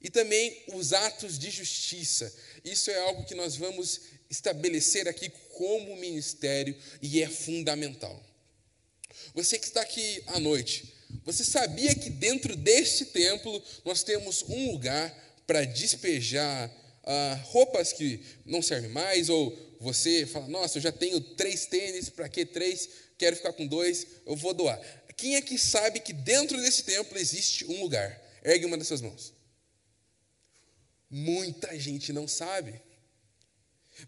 E 0.01 0.11
também 0.11 0.65
os 0.75 0.93
atos 0.93 1.39
de 1.39 1.51
justiça. 1.51 2.33
Isso 2.65 2.91
é 2.91 2.99
algo 3.01 3.25
que 3.25 3.35
nós 3.35 3.57
vamos 3.57 4.01
estabelecer 4.31 5.09
aqui 5.09 5.31
como 5.55 5.97
ministério 5.97 6.77
e 7.03 7.23
é 7.23 7.29
fundamental. 7.29 8.23
Você 9.35 9.59
que 9.59 9.67
está 9.67 9.81
aqui 9.81 10.23
à 10.29 10.39
noite, 10.39 10.95
você 11.25 11.45
sabia 11.45 11.95
que 11.95 12.11
dentro 12.11 12.55
deste 12.55 13.07
templo 13.07 13.63
nós 13.85 14.03
temos 14.03 14.45
um 14.49 14.73
lugar 14.73 15.13
para 15.47 15.65
despejar 15.65 16.71
ah, 17.05 17.41
roupas 17.45 17.93
que 17.93 18.21
não 18.45 18.61
servem 18.61 18.91
mais, 18.91 19.29
ou 19.29 19.57
você 19.81 20.27
fala, 20.27 20.47
nossa, 20.49 20.79
eu 20.79 20.83
já 20.83 20.93
tenho 20.93 21.21
três 21.21 21.67
tênis, 21.67 22.11
para 22.11 22.29
que 22.29 22.45
três? 22.45 22.89
Quero 23.17 23.35
ficar 23.35 23.53
com 23.53 23.67
dois, 23.67 24.07
eu 24.27 24.37
vou 24.37 24.53
doar. 24.53 24.79
Quem 25.17 25.35
é 25.35 25.41
que 25.41 25.59
sabe 25.59 26.01
que 26.01 26.13
dentro 26.13 26.61
desse 26.61 26.85
templo 26.85 27.19
existe 27.19 27.65
um 27.65 27.81
lugar? 27.81 28.23
Ergue 28.45 28.67
uma 28.67 28.77
das 28.77 28.87
suas 28.87 29.01
mãos. 29.01 29.33
Muita 31.11 31.79
gente 31.79 32.13
não 32.13 32.29
sabe. 32.29 32.81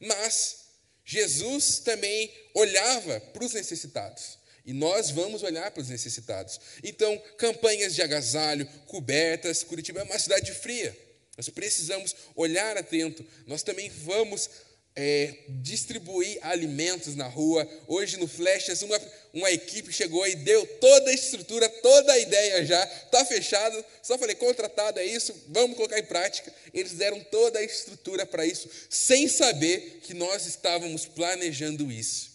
Mas 0.00 0.66
Jesus 1.04 1.80
também 1.80 2.32
olhava 2.54 3.20
para 3.20 3.44
os 3.44 3.54
necessitados. 3.54 4.38
E 4.64 4.72
nós 4.72 5.10
vamos 5.10 5.42
olhar 5.42 5.70
para 5.70 5.82
os 5.82 5.88
necessitados. 5.88 6.60
Então, 6.84 7.18
campanhas 7.38 7.94
de 7.94 8.02
agasalho, 8.02 8.66
cobertas. 8.86 9.64
Curitiba 9.64 10.00
é 10.00 10.04
uma 10.04 10.18
cidade 10.18 10.52
fria. 10.54 10.96
Nós 11.36 11.48
precisamos 11.48 12.14
olhar 12.36 12.76
atento. 12.76 13.26
Nós 13.46 13.62
também 13.62 13.88
vamos 13.88 14.50
é, 14.94 15.34
distribuir 15.48 16.38
alimentos 16.42 17.14
na 17.14 17.26
rua. 17.26 17.68
Hoje 17.86 18.16
no 18.16 18.26
Flechas, 18.26 18.82
uma, 18.82 19.00
uma 19.32 19.50
equipe 19.50 19.92
chegou 19.92 20.26
e 20.26 20.34
deu 20.34 20.66
toda 20.78 21.10
a 21.10 21.14
estrutura, 21.14 21.68
toda 21.68 22.12
a 22.12 22.18
ideia 22.18 22.64
já, 22.64 22.82
está 22.84 23.24
fechado. 23.24 23.84
Só 24.02 24.18
falei, 24.18 24.34
contratado 24.34 24.98
é 24.98 25.04
isso, 25.04 25.34
vamos 25.48 25.76
colocar 25.76 25.98
em 25.98 26.04
prática. 26.04 26.52
Eles 26.74 26.92
deram 26.92 27.22
toda 27.24 27.58
a 27.58 27.64
estrutura 27.64 28.26
para 28.26 28.44
isso, 28.44 28.68
sem 28.88 29.28
saber 29.28 30.00
que 30.02 30.14
nós 30.14 30.46
estávamos 30.46 31.06
planejando 31.06 31.90
isso. 31.90 32.30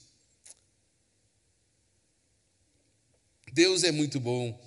Deus 3.51 3.83
é 3.83 3.91
muito 3.91 4.19
bom 4.19 4.59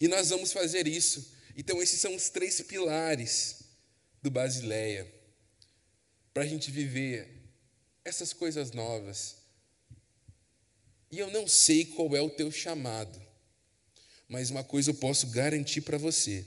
e 0.00 0.08
nós 0.08 0.30
vamos 0.30 0.52
fazer 0.52 0.88
isso. 0.88 1.36
Então, 1.56 1.82
esses 1.82 2.00
são 2.00 2.14
os 2.14 2.28
três 2.28 2.60
pilares 2.60 3.56
do 4.22 4.30
Basileia 4.30 5.17
para 6.38 6.44
a 6.44 6.48
gente 6.48 6.70
viver 6.70 7.50
essas 8.04 8.32
coisas 8.32 8.70
novas. 8.70 9.38
E 11.10 11.18
eu 11.18 11.28
não 11.32 11.48
sei 11.48 11.84
qual 11.84 12.14
é 12.14 12.20
o 12.20 12.30
teu 12.30 12.52
chamado, 12.52 13.20
mas 14.28 14.48
uma 14.48 14.62
coisa 14.62 14.90
eu 14.90 14.94
posso 14.94 15.26
garantir 15.30 15.80
para 15.80 15.98
você: 15.98 16.46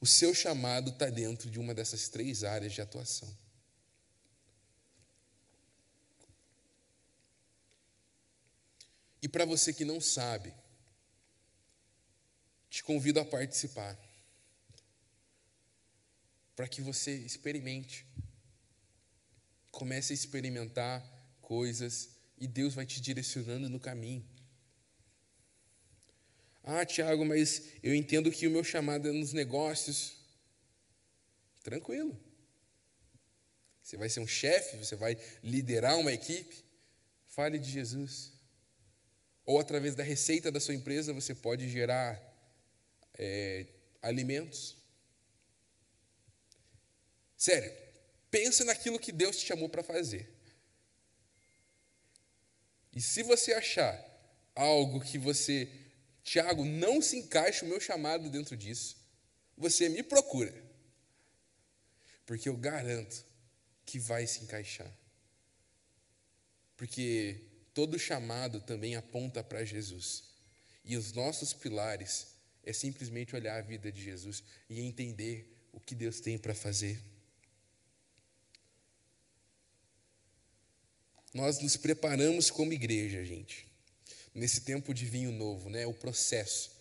o 0.00 0.06
seu 0.06 0.34
chamado 0.34 0.92
está 0.92 1.10
dentro 1.10 1.50
de 1.50 1.60
uma 1.60 1.74
dessas 1.74 2.08
três 2.08 2.42
áreas 2.42 2.72
de 2.72 2.80
atuação. 2.80 3.28
E 9.20 9.28
para 9.28 9.44
você 9.44 9.74
que 9.74 9.84
não 9.84 10.00
sabe, 10.00 10.54
te 12.70 12.82
convido 12.82 13.20
a 13.20 13.26
participar, 13.26 13.94
para 16.56 16.66
que 16.66 16.80
você 16.80 17.14
experimente 17.14 18.06
Comece 19.70 20.12
a 20.12 20.14
experimentar 20.14 21.04
coisas 21.40 22.10
e 22.38 22.46
Deus 22.46 22.74
vai 22.74 22.86
te 22.86 23.00
direcionando 23.00 23.68
no 23.68 23.78
caminho. 23.78 24.24
Ah, 26.62 26.84
Tiago, 26.84 27.24
mas 27.24 27.62
eu 27.82 27.94
entendo 27.94 28.30
que 28.30 28.46
o 28.46 28.50
meu 28.50 28.62
chamado 28.62 29.08
é 29.08 29.12
nos 29.12 29.32
negócios. 29.32 30.16
Tranquilo. 31.62 32.18
Você 33.82 33.96
vai 33.96 34.08
ser 34.08 34.20
um 34.20 34.26
chefe, 34.26 34.76
você 34.76 34.94
vai 34.94 35.16
liderar 35.42 35.98
uma 35.98 36.12
equipe. 36.12 36.64
Fale 37.26 37.58
de 37.58 37.70
Jesus. 37.70 38.32
Ou 39.44 39.58
através 39.58 39.94
da 39.94 40.02
receita 40.02 40.52
da 40.52 40.60
sua 40.60 40.74
empresa 40.74 41.12
você 41.12 41.34
pode 41.34 41.68
gerar 41.68 42.20
é, 43.14 43.66
alimentos. 44.00 44.76
Sério, 47.36 47.72
pensa 48.30 48.64
naquilo 48.64 48.98
que 48.98 49.12
Deus 49.12 49.36
te 49.36 49.46
chamou 49.46 49.68
para 49.68 49.82
fazer. 49.82 50.28
E 52.92 53.00
se 53.00 53.22
você 53.22 53.52
achar 53.52 54.04
algo 54.54 55.00
que 55.00 55.18
você, 55.18 55.68
Tiago, 56.22 56.64
não 56.64 57.00
se 57.00 57.16
encaixa 57.16 57.64
o 57.64 57.68
meu 57.68 57.80
chamado 57.80 58.28
dentro 58.30 58.56
disso, 58.56 58.96
você 59.56 59.88
me 59.88 60.02
procura. 60.02 60.52
Porque 62.26 62.48
eu 62.48 62.56
garanto 62.56 63.24
que 63.84 63.98
vai 63.98 64.26
se 64.26 64.42
encaixar. 64.44 64.90
Porque 66.76 67.44
todo 67.74 67.98
chamado 67.98 68.60
também 68.60 68.96
aponta 68.96 69.42
para 69.42 69.64
Jesus. 69.64 70.24
E 70.84 70.96
os 70.96 71.12
nossos 71.12 71.52
pilares 71.52 72.28
é 72.62 72.72
simplesmente 72.72 73.34
olhar 73.34 73.58
a 73.58 73.62
vida 73.62 73.90
de 73.90 74.02
Jesus 74.02 74.42
e 74.68 74.80
entender 74.80 75.68
o 75.72 75.80
que 75.80 75.94
Deus 75.94 76.20
tem 76.20 76.38
para 76.38 76.54
fazer. 76.54 77.09
Nós 81.32 81.60
nos 81.60 81.76
preparamos 81.76 82.50
como 82.50 82.72
igreja, 82.72 83.24
gente, 83.24 83.68
nesse 84.34 84.62
tempo 84.62 84.92
de 84.92 85.04
vinho 85.04 85.30
novo, 85.30 85.70
né? 85.70 85.86
O 85.86 85.94
processo. 85.94 86.72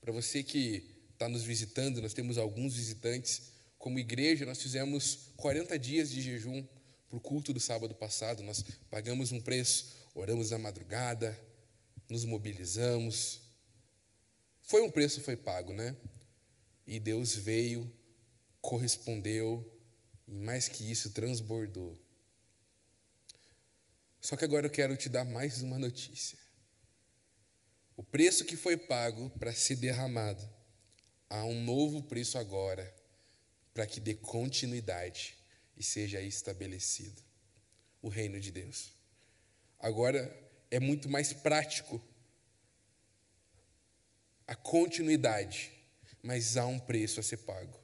Para 0.00 0.12
você 0.12 0.42
que 0.42 0.90
está 1.12 1.28
nos 1.28 1.44
visitando, 1.44 2.02
nós 2.02 2.12
temos 2.12 2.36
alguns 2.36 2.74
visitantes. 2.74 3.42
Como 3.78 4.00
igreja, 4.00 4.44
nós 4.44 4.60
fizemos 4.60 5.30
40 5.36 5.78
dias 5.78 6.10
de 6.10 6.20
jejum 6.20 6.66
para 7.08 7.16
o 7.16 7.20
culto 7.20 7.52
do 7.52 7.60
sábado 7.60 7.94
passado. 7.94 8.42
Nós 8.42 8.64
pagamos 8.90 9.30
um 9.30 9.40
preço, 9.40 9.94
oramos 10.16 10.50
na 10.50 10.58
madrugada, 10.58 11.38
nos 12.08 12.24
mobilizamos. 12.24 13.40
Foi 14.62 14.82
um 14.82 14.90
preço, 14.90 15.20
foi 15.20 15.36
pago, 15.36 15.72
né? 15.72 15.96
E 16.84 16.98
Deus 16.98 17.36
veio, 17.36 17.88
correspondeu, 18.60 19.64
e 20.26 20.34
mais 20.34 20.66
que 20.66 20.90
isso, 20.90 21.10
transbordou. 21.10 22.01
Só 24.22 24.36
que 24.36 24.44
agora 24.44 24.66
eu 24.66 24.70
quero 24.70 24.96
te 24.96 25.08
dar 25.08 25.24
mais 25.24 25.62
uma 25.62 25.80
notícia. 25.80 26.38
O 27.96 28.04
preço 28.04 28.44
que 28.44 28.56
foi 28.56 28.76
pago 28.76 29.28
para 29.30 29.52
ser 29.52 29.74
derramado, 29.74 30.48
há 31.28 31.44
um 31.44 31.64
novo 31.64 32.04
preço 32.04 32.38
agora 32.38 32.94
para 33.74 33.84
que 33.84 33.98
dê 33.98 34.14
continuidade 34.14 35.36
e 35.76 35.82
seja 35.82 36.20
estabelecido 36.20 37.20
o 38.00 38.08
reino 38.08 38.38
de 38.38 38.52
Deus. 38.52 38.92
Agora 39.76 40.32
é 40.70 40.78
muito 40.78 41.08
mais 41.08 41.32
prático 41.32 42.00
a 44.46 44.54
continuidade, 44.54 45.72
mas 46.22 46.56
há 46.56 46.64
um 46.64 46.78
preço 46.78 47.18
a 47.18 47.24
ser 47.24 47.38
pago. 47.38 47.76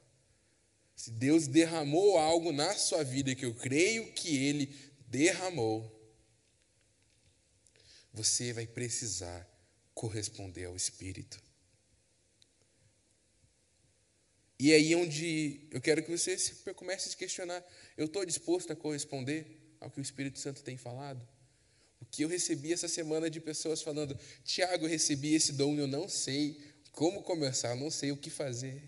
Se 0.95 1.11
Deus 1.11 1.47
derramou 1.47 2.17
algo 2.17 2.53
na 2.53 2.73
sua 2.75 3.03
vida 3.03 3.35
que 3.35 3.45
eu 3.45 3.53
creio 3.53 4.13
que 4.13 4.37
Ele 4.37 4.67
derramou, 5.05 5.98
você 8.19 8.51
vai 8.51 8.67
precisar 8.67 9.47
corresponder 9.93 10.65
ao 10.65 10.75
Espírito. 10.75 11.41
E 14.59 14.73
é 14.73 14.75
aí 14.75 14.93
onde 14.93 15.67
eu 15.71 15.79
quero 15.79 16.03
que 16.03 16.11
você 16.11 16.35
comece 16.73 17.07
a 17.07 17.11
se 17.11 17.17
questionar: 17.17 17.63
eu 17.95 18.07
estou 18.07 18.25
disposto 18.25 18.73
a 18.73 18.75
corresponder 18.75 19.75
ao 19.79 19.89
que 19.89 19.99
o 19.99 20.01
Espírito 20.01 20.37
Santo 20.37 20.61
tem 20.61 20.75
falado? 20.75 21.25
O 22.01 22.05
que 22.05 22.23
eu 22.23 22.27
recebi 22.27 22.73
essa 22.73 22.89
semana 22.89 23.29
de 23.29 23.39
pessoas 23.39 23.81
falando: 23.81 24.19
Tiago, 24.43 24.83
eu 24.83 24.89
recebi 24.89 25.33
esse 25.33 25.53
dom 25.53 25.75
e 25.75 25.79
eu 25.79 25.87
não 25.87 26.09
sei 26.09 26.61
como 26.91 27.23
começar, 27.23 27.69
eu 27.69 27.77
não 27.77 27.89
sei 27.89 28.11
o 28.11 28.17
que 28.17 28.29
fazer. 28.29 28.83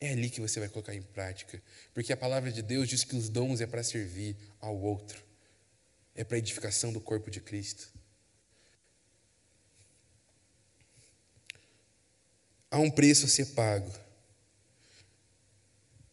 É 0.00 0.12
ali 0.12 0.30
que 0.30 0.40
você 0.40 0.58
vai 0.58 0.70
colocar 0.70 0.94
em 0.94 1.02
prática, 1.02 1.62
porque 1.92 2.14
a 2.14 2.16
palavra 2.16 2.50
de 2.50 2.62
Deus 2.62 2.88
diz 2.88 3.04
que 3.04 3.14
os 3.14 3.28
dons 3.28 3.60
é 3.60 3.66
para 3.66 3.82
servir 3.82 4.34
ao 4.58 4.74
outro 4.80 5.29
é 6.14 6.24
para 6.24 6.36
a 6.36 6.38
edificação 6.38 6.92
do 6.92 7.00
corpo 7.00 7.30
de 7.30 7.40
Cristo. 7.40 7.88
Há 12.70 12.78
um 12.78 12.90
preço 12.90 13.26
a 13.26 13.28
ser 13.28 13.46
pago. 13.46 13.92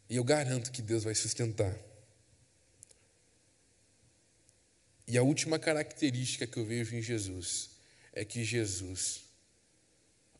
E 0.09 0.15
eu 0.15 0.23
garanto 0.23 0.71
que 0.71 0.81
Deus 0.81 1.03
vai 1.03 1.13
sustentar. 1.13 1.77
E 5.07 5.17
a 5.17 5.23
última 5.23 5.59
característica 5.59 6.47
que 6.47 6.57
eu 6.57 6.65
vejo 6.65 6.95
em 6.95 7.01
Jesus 7.01 7.69
é 8.11 8.25
que 8.25 8.43
Jesus, 8.43 9.23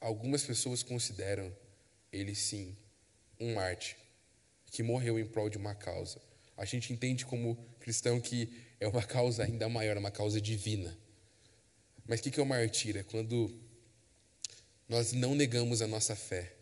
algumas 0.01 0.43
pessoas 0.43 0.81
consideram 0.83 1.55
ele 2.11 2.33
sim 2.33 2.75
um 3.39 3.53
Marte 3.53 3.95
que 4.71 4.81
morreu 4.83 5.19
em 5.19 5.25
prol 5.25 5.49
de 5.49 5.57
uma 5.57 5.75
causa. 5.75 6.19
A 6.57 6.65
gente 6.65 6.91
entende 6.91 7.25
como 7.25 7.55
cristão 7.79 8.19
que 8.19 8.66
é 8.79 8.87
uma 8.87 9.03
causa 9.03 9.43
ainda 9.43 9.67
maior, 9.67 9.95
é 9.95 9.99
uma 9.99 10.11
causa 10.11 10.39
divina. 10.39 10.97
Mas 12.07 12.19
o 12.19 12.23
que 12.23 12.39
é 12.39 12.43
o 12.43 12.45
martírio? 12.45 13.01
É 13.01 13.03
quando 13.03 13.53
nós 14.87 15.11
não 15.11 15.35
negamos 15.35 15.81
a 15.81 15.87
nossa 15.87 16.15
fé 16.15 16.53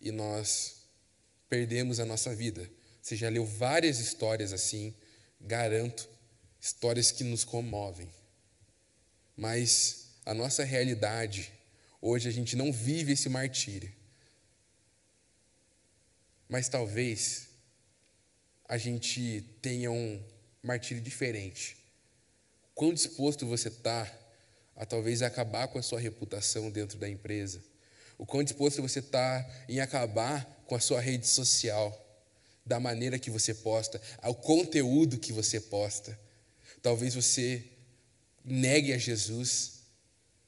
e 0.00 0.10
nós 0.10 0.82
perdemos 1.48 2.00
a 2.00 2.04
nossa 2.04 2.34
vida. 2.34 2.68
Você 3.00 3.16
já 3.16 3.28
leu 3.28 3.44
várias 3.44 3.98
histórias 3.98 4.52
assim, 4.52 4.94
garanto, 5.40 6.08
histórias 6.60 7.10
que 7.10 7.24
nos 7.24 7.44
comovem. 7.44 8.10
Mas 9.36 10.08
a 10.26 10.34
nossa 10.34 10.64
realidade, 10.64 11.52
hoje 12.00 12.28
a 12.28 12.32
gente 12.32 12.56
não 12.56 12.72
vive 12.72 13.12
esse 13.12 13.28
martírio. 13.28 13.92
Mas 16.48 16.68
talvez 16.68 17.48
a 18.68 18.76
gente 18.76 19.44
tenha 19.60 19.90
um 19.90 20.22
martírio 20.66 21.02
diferente. 21.02 21.76
Quão 22.74 22.92
disposto 22.92 23.46
você 23.46 23.68
está 23.68 24.10
a 24.74 24.84
talvez 24.84 25.22
acabar 25.22 25.68
com 25.68 25.78
a 25.78 25.82
sua 25.82 26.00
reputação 26.00 26.70
dentro 26.70 26.98
da 26.98 27.08
empresa? 27.08 27.62
O 28.18 28.26
quão 28.26 28.42
disposto 28.42 28.82
você 28.82 29.00
está 29.00 29.48
em 29.68 29.80
acabar 29.80 30.44
com 30.66 30.74
a 30.74 30.80
sua 30.80 31.00
rede 31.00 31.26
social, 31.26 32.00
da 32.64 32.80
maneira 32.80 33.18
que 33.18 33.30
você 33.30 33.52
posta, 33.52 34.00
ao 34.18 34.34
conteúdo 34.34 35.18
que 35.18 35.32
você 35.32 35.60
posta? 35.60 36.18
Talvez 36.82 37.14
você 37.14 37.64
negue 38.44 38.92
a 38.92 38.98
Jesus 38.98 39.80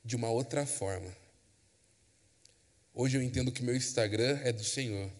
de 0.05 0.17
uma 0.17 0.31
outra 0.31 0.67
forma. 0.67 1.15
Hoje 2.95 3.19
eu 3.19 3.23
entendo 3.23 3.53
que 3.53 3.63
meu 3.63 3.77
Instagram 3.77 4.41
é 4.43 4.53
do 4.53 4.65
Senhor. 4.65 5.11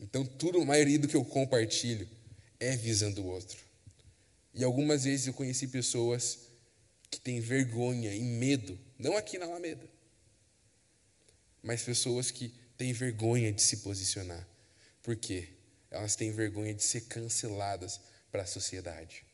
Então, 0.00 0.24
tudo, 0.24 0.60
a 0.60 0.64
maioria 0.64 0.98
do 0.98 1.06
que 1.06 1.16
eu 1.16 1.24
compartilho 1.24 2.08
é 2.58 2.76
visando 2.76 3.22
o 3.22 3.26
outro. 3.26 3.63
E 4.54 4.62
algumas 4.62 5.04
vezes 5.04 5.26
eu 5.26 5.34
conheci 5.34 5.66
pessoas 5.66 6.38
que 7.10 7.20
têm 7.20 7.40
vergonha 7.40 8.14
e 8.14 8.22
medo, 8.22 8.78
não 8.98 9.16
aqui 9.16 9.36
na 9.36 9.46
Alameda, 9.46 9.88
mas 11.62 11.82
pessoas 11.82 12.30
que 12.30 12.54
têm 12.76 12.92
vergonha 12.92 13.52
de 13.52 13.62
se 13.62 13.78
posicionar. 13.78 14.48
Por 15.02 15.16
quê? 15.16 15.48
Elas 15.90 16.14
têm 16.14 16.30
vergonha 16.30 16.72
de 16.72 16.82
ser 16.82 17.02
canceladas 17.02 18.00
para 18.30 18.42
a 18.42 18.46
sociedade. 18.46 19.24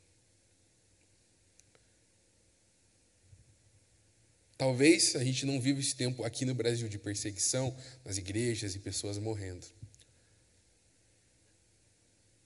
Talvez 4.56 5.16
a 5.16 5.24
gente 5.24 5.46
não 5.46 5.58
viva 5.58 5.80
esse 5.80 5.96
tempo 5.96 6.22
aqui 6.22 6.44
no 6.44 6.54
Brasil 6.54 6.86
de 6.86 6.98
perseguição 6.98 7.74
nas 8.04 8.18
igrejas 8.18 8.74
e 8.74 8.78
pessoas 8.78 9.16
morrendo. 9.16 9.66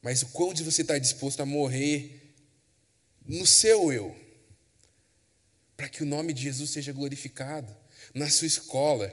Mas 0.01 0.23
o 0.23 0.29
quanto 0.29 0.63
você 0.63 0.83
está 0.83 0.97
disposto 0.97 1.41
a 1.41 1.47
morrer 1.47 2.24
no 3.27 3.47
seu 3.47 3.93
eu, 3.93 4.15
para 5.77 5.89
que 5.89 6.03
o 6.03 6.07
nome 6.07 6.33
de 6.33 6.43
Jesus 6.43 6.71
seja 6.71 6.93
glorificado 6.93 7.75
na 8.15 8.29
sua 8.31 8.47
escola. 8.47 9.13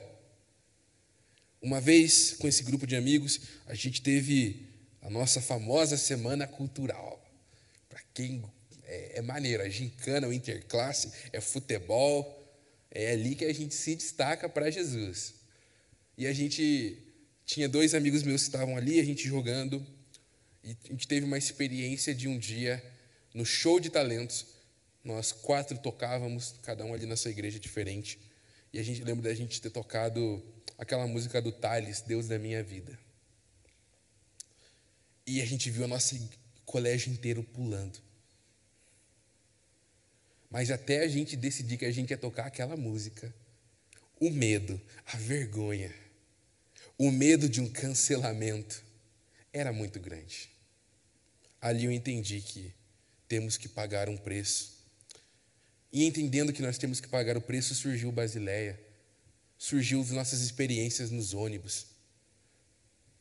Uma 1.62 1.80
vez, 1.80 2.34
com 2.34 2.48
esse 2.48 2.64
grupo 2.64 2.86
de 2.86 2.96
amigos, 2.96 3.40
a 3.68 3.74
gente 3.74 4.02
teve 4.02 4.68
a 5.02 5.10
nossa 5.10 5.42
famosa 5.42 5.98
semana 5.98 6.48
cultural. 6.48 7.24
Para 7.88 8.02
quem 8.14 8.44
é, 8.84 9.20
é 9.20 9.22
maneiro, 9.22 9.64
a 9.64 9.70
gincana, 9.70 10.28
o 10.28 10.34
interclasse, 10.34 11.12
é 11.32 11.40
futebol, 11.40 12.38
é 12.90 13.12
ali 13.12 13.36
que 13.36 13.46
a 13.46 13.54
gente 13.54 13.74
se 13.74 13.96
destaca 13.96 14.50
para 14.50 14.70
Jesus. 14.70 15.36
E 16.18 16.28
a 16.28 16.34
gente 16.34 16.98
tinha 17.46 17.68
dois 17.68 17.94
amigos 17.94 18.24
meus 18.24 18.42
que 18.44 18.50
estavam 18.50 18.76
ali, 18.76 19.00
a 19.00 19.04
gente 19.04 19.28
jogando, 19.28 19.86
e 20.64 20.72
a 20.72 20.92
gente 20.92 21.08
teve 21.08 21.26
uma 21.26 21.38
experiência 21.38 22.14
de 22.14 22.28
um 22.28 22.38
dia 22.38 22.84
no 23.34 23.46
show 23.46 23.80
de 23.80 23.90
talentos, 23.90 24.46
nós 25.04 25.32
quatro 25.32 25.78
tocávamos, 25.78 26.56
cada 26.62 26.86
um 26.86 26.94
ali 26.94 27.06
na 27.06 27.16
sua 27.16 27.32
igreja 27.32 27.60
diferente. 27.60 28.20
E 28.74 28.80
a 28.80 28.84
gente 28.84 29.04
lembra 29.04 29.30
da 29.30 29.36
gente 29.36 29.62
ter 29.62 29.70
tocado 29.70 30.44
aquela 30.78 31.08
música 31.08 31.42
do 31.42 31.52
Thales, 31.52 32.02
Deus 32.02 32.28
da 32.28 32.38
minha 32.38 32.64
vida. 32.64 32.98
E 35.26 35.42
a 35.42 35.46
gente 35.46 35.70
viu 35.70 35.86
a 35.86 35.88
nossa 35.88 36.16
colégio 36.66 37.12
inteiro 37.12 37.44
pulando. 37.44 38.00
Mas 40.50 40.70
até 40.70 41.00
a 41.02 41.08
gente 41.08 41.36
decidir 41.36 41.78
que 41.78 41.86
a 41.86 41.92
gente 41.92 42.12
ia 42.12 42.18
tocar 42.18 42.46
aquela 42.46 42.76
música, 42.76 43.34
o 44.20 44.30
medo, 44.30 44.80
a 45.06 45.18
vergonha, 45.18 45.94
o 46.98 47.10
medo 47.10 47.50
de 47.50 47.62
um 47.62 47.70
cancelamento 47.70 48.84
era 49.52 49.72
muito 49.72 50.00
grande. 50.00 50.50
Ali 51.60 51.86
eu 51.86 51.92
entendi 51.92 52.42
que 52.42 52.74
temos 53.32 53.56
que 53.56 53.70
pagar 53.70 54.10
um 54.10 54.18
preço. 54.18 54.74
E 55.90 56.04
entendendo 56.04 56.52
que 56.52 56.62
nós 56.62 56.78
temos 56.78 57.00
que 57.00 57.08
pagar 57.08 57.38
o 57.38 57.42
preço, 57.42 57.74
surgiu 57.74 58.12
Basileia, 58.12 58.78
surgiu 59.58 60.02
as 60.02 60.12
nossas 60.12 60.42
experiências 60.42 61.10
nos 61.10 61.34
ônibus. 61.34 61.86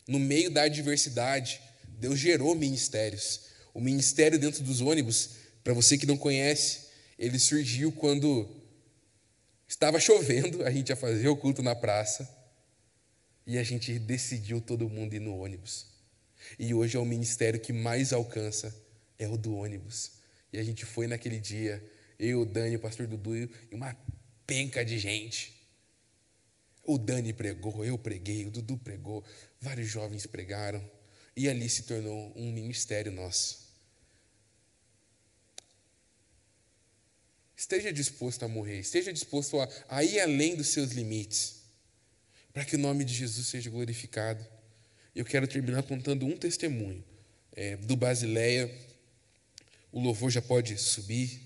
No 0.09 0.19
meio 0.19 0.51
da 0.51 0.63
adversidade, 0.63 1.61
Deus 1.87 2.19
gerou 2.19 2.57
ministérios. 2.57 3.43
O 3.73 3.81
ministério 3.81 4.37
dentro 4.37 4.65
dos 4.65 4.81
ônibus, 4.81 5.31
para 5.63 5.75
você 5.75 5.97
que 5.97 6.07
não 6.07 6.17
conhece, 6.17 6.89
ele 7.17 7.39
surgiu 7.39 7.93
quando 7.93 8.51
estava 9.69 10.01
chovendo, 10.03 10.65
a 10.65 10.73
gente 10.73 10.89
ia 10.89 10.97
fazer 10.97 11.29
o 11.29 11.37
culto 11.37 11.63
na 11.63 11.77
praça 11.77 12.29
e 13.47 13.59
a 13.59 13.63
gente 13.63 13.97
decidiu 13.97 14.61
todo 14.61 14.89
mundo 14.89 15.15
ir 15.15 15.21
no 15.21 15.39
ônibus. 15.39 15.87
E 16.59 16.75
hoje 16.75 16.97
é 16.97 17.01
o 17.01 17.05
ministério 17.05 17.61
que 17.61 17.73
mais 17.73 18.13
alcança 18.13 18.90
é 19.21 19.29
o 19.29 19.37
do 19.37 19.55
ônibus. 19.55 20.13
E 20.53 20.59
a 20.59 20.65
gente 20.65 20.85
foi 20.85 21.07
naquele 21.07 21.39
dia, 21.39 21.85
eu, 22.19 22.41
o 22.41 22.47
Dani, 22.47 22.75
o 22.75 22.81
pastor 22.81 23.07
Dudu 23.07 23.37
e 23.37 23.49
uma 23.71 23.95
penca 24.47 24.85
de 24.85 24.99
gente. 24.99 25.55
O 26.83 26.99
Dani 26.99 27.33
pregou, 27.33 27.85
eu 27.85 27.97
preguei, 27.97 28.47
o 28.47 28.51
Dudu 28.51 28.79
pregou, 28.79 29.23
vários 29.61 29.89
jovens 29.89 30.27
pregaram. 30.27 30.83
E 31.37 31.49
ali 31.49 31.69
se 31.69 31.85
tornou 31.85 32.33
um 32.35 32.51
ministério 32.51 33.13
nosso. 33.13 33.71
Esteja 37.55 37.93
disposto 37.93 38.43
a 38.43 38.49
morrer, 38.49 38.81
esteja 38.81 39.13
disposto 39.13 39.61
a, 39.61 39.69
a 39.89 40.03
ir 40.03 40.19
além 40.19 40.57
dos 40.57 40.69
seus 40.69 40.93
limites, 40.93 41.61
para 42.55 42.65
que 42.65 42.75
o 42.75 42.79
nome 42.79 43.05
de 43.05 43.13
Jesus 43.13 43.47
seja 43.47 43.69
glorificado. 43.69 44.45
Eu 45.15 45.27
quero 45.27 45.47
terminar 45.47 45.83
contando 45.83 46.25
um 46.25 46.37
testemunho 46.37 47.05
é, 47.53 47.77
do 47.77 47.95
Basileia. 47.97 48.90
O 49.93 50.01
louvor 50.01 50.31
já 50.31 50.41
pode 50.41 50.77
subir. 50.79 51.41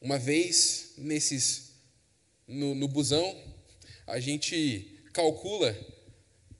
Uma 0.00 0.18
vez, 0.18 0.92
nesses, 0.98 1.72
no, 2.46 2.74
no 2.74 2.88
busão, 2.88 3.36
a 4.06 4.20
gente 4.20 5.00
calcula 5.12 5.76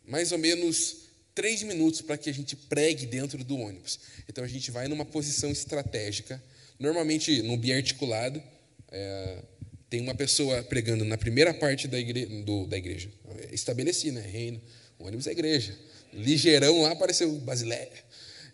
mais 0.05 0.33
ou 0.33 0.39
menos 0.39 1.07
três 1.35 1.63
minutos 1.63 2.01
para 2.01 2.17
que 2.17 2.31
a 2.31 2.33
gente 2.33 2.57
pregue 2.57 3.07
dentro 3.07 3.45
do 3.45 3.59
ônibus. 3.59 4.01
Então 4.29 4.43
a 4.43 4.49
gente 4.49 4.71
vai 4.71 4.89
numa 4.89 5.05
posição 5.05 5.51
estratégica, 5.51 6.43
normalmente 6.79 7.43
no 7.43 7.57
biarticulado. 7.57 8.43
É, 8.91 9.43
tem 9.91 10.01
uma 10.01 10.15
pessoa 10.15 10.63
pregando 10.63 11.05
na 11.05 11.17
primeira 11.19 11.53
parte 11.53 11.87
da, 11.87 11.99
igre 11.99 12.27
do, 12.43 12.67
da 12.67 12.77
igreja. 12.77 13.11
Estabeleci, 13.53 14.11
né? 14.11 14.23
Reino. 14.23 14.61
O 14.99 15.05
ônibus 15.07 15.27
é 15.27 15.33
igreja. 15.33 15.77
Ligeirão 16.13 16.83
lá 16.83 16.93
apareceu 16.93 17.31
Basileia. 17.41 17.93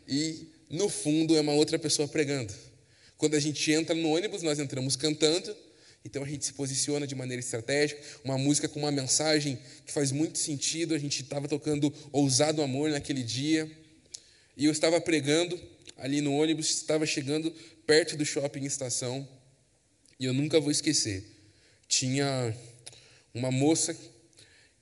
E 0.06 0.48
no 0.70 0.88
fundo 0.88 1.36
é 1.36 1.40
uma 1.40 1.52
outra 1.52 1.78
pessoa 1.78 2.08
pregando. 2.08 2.52
Quando 3.16 3.34
a 3.34 3.40
gente 3.40 3.70
entra 3.70 3.94
no 3.94 4.08
ônibus, 4.08 4.42
nós 4.42 4.58
entramos 4.58 4.96
cantando 4.96 5.54
então 6.04 6.24
a 6.24 6.26
gente 6.26 6.44
se 6.44 6.52
posiciona 6.52 7.06
de 7.06 7.14
maneira 7.14 7.40
estratégica, 7.40 8.00
uma 8.24 8.36
música 8.36 8.68
com 8.68 8.80
uma 8.80 8.90
mensagem 8.90 9.58
que 9.86 9.92
faz 9.92 10.10
muito 10.10 10.38
sentido. 10.38 10.94
A 10.94 10.98
gente 10.98 11.22
estava 11.22 11.46
tocando 11.46 11.92
Ousado 12.10 12.62
Amor 12.62 12.90
naquele 12.90 13.22
dia, 13.22 13.70
e 14.56 14.64
eu 14.64 14.72
estava 14.72 15.00
pregando 15.00 15.60
ali 15.96 16.20
no 16.20 16.34
ônibus, 16.34 16.70
estava 16.70 17.06
chegando 17.06 17.52
perto 17.86 18.16
do 18.16 18.24
shopping 18.24 18.64
estação, 18.64 19.26
e 20.18 20.24
eu 20.24 20.32
nunca 20.32 20.60
vou 20.60 20.70
esquecer. 20.70 21.24
Tinha 21.86 22.54
uma 23.32 23.50
moça 23.50 23.96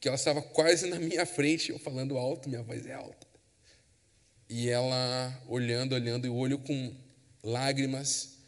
que 0.00 0.08
ela 0.08 0.16
estava 0.16 0.40
quase 0.40 0.88
na 0.88 0.98
minha 0.98 1.26
frente, 1.26 1.70
eu 1.70 1.78
falando 1.78 2.16
alto, 2.16 2.48
minha 2.48 2.62
voz 2.62 2.86
é 2.86 2.94
alta. 2.94 3.26
E 4.48 4.68
ela 4.68 5.42
olhando, 5.46 5.94
olhando, 5.94 6.26
e 6.26 6.30
o 6.30 6.34
olho 6.34 6.58
com 6.58 6.96
lágrimas, 7.44 8.38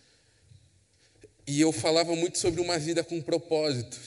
e 1.46 1.60
eu 1.60 1.70
falava 1.70 2.16
muito 2.16 2.38
sobre 2.38 2.60
uma 2.60 2.78
vida 2.78 3.04
com 3.04 3.20
propósito, 3.20 4.00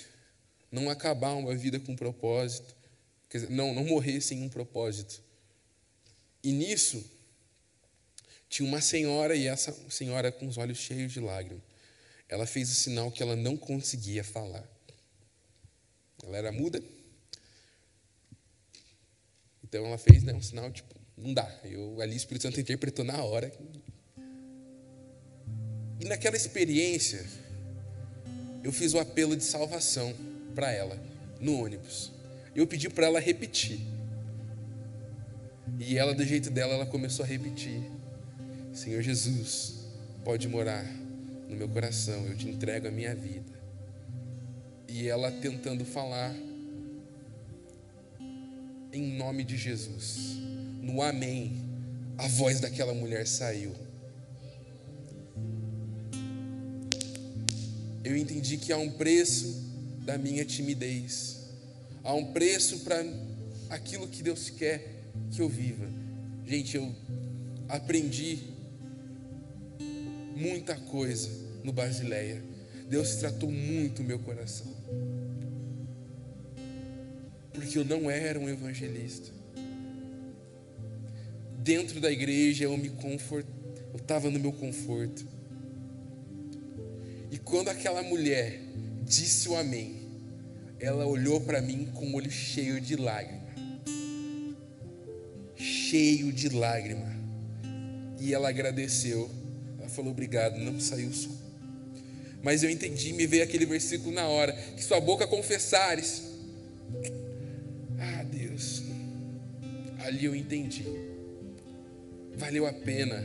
não 0.72 0.90
acabar 0.90 1.34
uma 1.34 1.56
vida 1.56 1.80
com 1.80 1.96
propósito, 1.96 2.76
quer 3.30 3.40
dizer, 3.40 3.52
não, 3.52 3.74
não 3.74 3.86
morrer 3.86 4.20
sem 4.22 4.42
um 4.42 4.50
propósito. 4.50 5.22
E 6.44 6.52
nisso, 6.52 7.04
tinha 8.50 8.68
uma 8.68 8.82
senhora, 8.82 9.36
e 9.36 9.48
essa 9.48 9.72
senhora 9.90 10.32
com 10.32 10.48
os 10.48 10.58
olhos 10.58 10.80
cheios 10.80 11.14
de 11.14 11.20
lágrimas, 11.20 11.64
ela 12.28 12.48
fez 12.48 12.72
o 12.72 12.74
sinal 12.74 13.12
que 13.12 13.22
ela 13.22 13.36
não 13.36 13.56
conseguia 13.56 14.24
falar. 14.24 14.68
Ela 16.24 16.38
era 16.38 16.52
muda, 16.52 16.82
então 19.76 19.88
ela 19.88 19.98
fez 19.98 20.24
né, 20.24 20.34
um 20.34 20.42
sinal 20.42 20.72
tipo, 20.72 20.96
não 21.18 21.34
dá. 21.34 21.54
Eu 21.64 22.00
ali 22.00 22.14
o 22.14 22.18
Espírito 22.18 22.44
Santo 22.44 22.60
interpretou 22.62 23.04
na 23.04 23.22
hora 23.22 23.52
e 26.00 26.06
naquela 26.06 26.36
experiência, 26.36 27.26
eu 28.64 28.72
fiz 28.72 28.94
o 28.94 29.00
apelo 29.00 29.36
de 29.36 29.44
salvação 29.44 30.14
para 30.54 30.72
ela, 30.72 30.98
no 31.40 31.62
ônibus. 31.62 32.12
Eu 32.56 32.66
pedi 32.66 32.90
para 32.90 33.08
ela 33.08 33.20
repetir. 33.20 33.80
E 35.80 35.98
ela, 35.98 36.14
do 36.14 36.24
jeito 36.24 36.50
dela, 36.50 36.74
ela 36.74 36.86
começou 36.86 37.26
a 37.26 37.28
repetir: 37.28 37.82
Senhor 38.74 39.02
Jesus, 39.02 39.88
pode 40.24 40.48
morar 40.48 40.86
no 41.50 41.56
meu 41.56 41.68
coração, 41.68 42.26
eu 42.28 42.38
te 42.38 42.48
entrego 42.48 42.88
a 42.88 42.92
minha 42.92 43.14
vida. 43.14 43.54
E 44.88 45.08
ela 45.08 45.32
tentando 45.32 45.84
falar 45.84 46.34
em 48.96 49.18
nome 49.18 49.44
de 49.44 49.58
Jesus, 49.58 50.38
no 50.82 51.02
Amém, 51.02 51.62
a 52.18 52.28
voz 52.28 52.60
daquela 52.60 52.94
mulher 52.94 53.28
saiu. 53.28 53.86
eu 58.06 58.16
entendi 58.16 58.58
que 58.58 58.72
há 58.72 58.78
um 58.78 58.92
preço 58.92 59.64
da 60.06 60.16
minha 60.16 60.46
timidez, 60.46 61.48
há 62.04 62.14
um 62.14 62.32
preço 62.32 62.82
para 62.82 63.04
aquilo 63.68 64.08
que 64.08 64.22
Deus 64.22 64.52
quer 64.52 65.02
que 65.32 65.42
eu 65.42 65.50
viva. 65.50 65.90
Gente, 66.46 66.78
eu 66.78 66.94
aprendi 67.68 68.38
muita 70.36 70.76
coisa 70.76 71.30
no 71.64 71.74
Basileia. 71.74 72.44
Deus 72.88 73.16
tratou 73.16 73.50
muito 73.50 74.04
o 74.04 74.06
meu 74.06 74.20
coração. 74.20 74.72
Porque 77.56 77.78
eu 77.78 77.86
não 77.86 78.12
era 78.12 78.40
um 78.40 78.48
evangelista. 78.50 79.32
Dentro 81.58 82.00
da 82.00 82.12
igreja 82.12 82.66
eu 82.66 82.78
me 82.78 82.90
confort... 82.90 83.46
eu 83.92 83.98
estava 83.98 84.30
no 84.30 84.40
meu 84.40 84.52
conforto. 84.52 85.26
E 87.32 87.38
quando 87.40 87.70
aquela 87.70 88.04
mulher 88.04 88.60
disse 89.04 89.50
o 89.50 89.56
amém, 89.56 89.96
ela 90.80 91.06
olhou 91.06 91.42
para 91.42 91.62
mim 91.62 91.90
com 91.94 92.12
o 92.12 92.16
olho 92.16 92.30
cheio 92.30 92.80
de 92.80 92.96
lágrima. 92.96 93.46
Cheio 95.56 96.32
de 96.32 96.50
lágrima. 96.50 97.16
E 98.20 98.34
ela 98.34 98.50
agradeceu. 98.50 99.30
Ela 99.80 99.90
falou 99.90 100.12
obrigado, 100.12 100.58
não 100.60 100.80
saiu 100.80 101.12
som. 101.14 101.36
Mas 102.44 102.62
eu 102.62 102.70
entendi, 102.70 103.12
me 103.14 103.26
veio 103.26 103.44
aquele 103.44 103.66
versículo 103.66 104.14
na 104.14 104.28
hora, 104.28 104.54
que 104.54 104.84
sua 104.84 105.00
boca 105.00 105.26
confessares. 105.26 106.35
Ali 110.16 110.24
eu 110.24 110.34
entendi. 110.34 110.86
Valeu 112.38 112.66
a 112.66 112.72
pena 112.72 113.22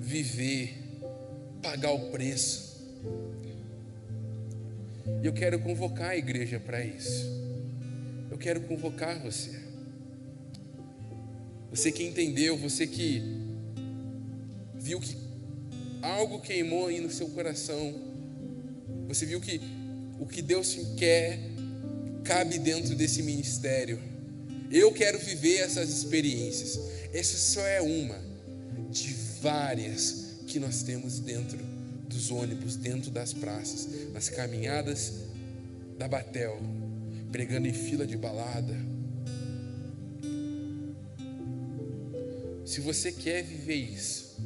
viver 0.00 0.74
pagar 1.62 1.92
o 1.92 2.10
preço. 2.10 2.76
E 5.22 5.26
eu 5.26 5.32
quero 5.32 5.60
convocar 5.60 6.10
a 6.10 6.16
igreja 6.16 6.58
para 6.58 6.84
isso. 6.84 7.24
Eu 8.32 8.36
quero 8.36 8.62
convocar 8.62 9.20
você. 9.20 9.60
Você 11.70 11.92
que 11.92 12.02
entendeu, 12.02 12.56
você 12.56 12.84
que 12.84 13.22
viu 14.74 14.98
que 14.98 15.16
algo 16.02 16.40
queimou 16.40 16.88
aí 16.88 17.00
no 17.00 17.12
seu 17.12 17.28
coração. 17.28 17.94
Você 19.06 19.24
viu 19.24 19.40
que 19.40 19.60
o 20.18 20.26
que 20.26 20.42
Deus 20.42 20.76
quer 20.96 21.38
cabe 22.24 22.58
dentro 22.58 22.96
desse 22.96 23.22
ministério. 23.22 24.10
Eu 24.72 24.90
quero 24.90 25.18
viver 25.18 25.58
essas 25.58 25.90
experiências. 25.90 26.80
Essa 27.12 27.36
só 27.36 27.60
é 27.60 27.82
uma 27.82 28.18
de 28.90 29.12
várias 29.42 30.38
que 30.46 30.58
nós 30.58 30.82
temos 30.82 31.18
dentro 31.18 31.58
dos 32.08 32.30
ônibus, 32.30 32.74
dentro 32.76 33.10
das 33.10 33.34
praças, 33.34 33.86
nas 34.14 34.30
caminhadas 34.30 35.12
da 35.98 36.08
Batel, 36.08 36.58
pregando 37.30 37.68
em 37.68 37.74
fila 37.74 38.06
de 38.06 38.16
balada. 38.16 38.74
Se 42.64 42.80
você 42.80 43.12
quer 43.12 43.42
viver 43.44 43.76
isso, 43.76 44.38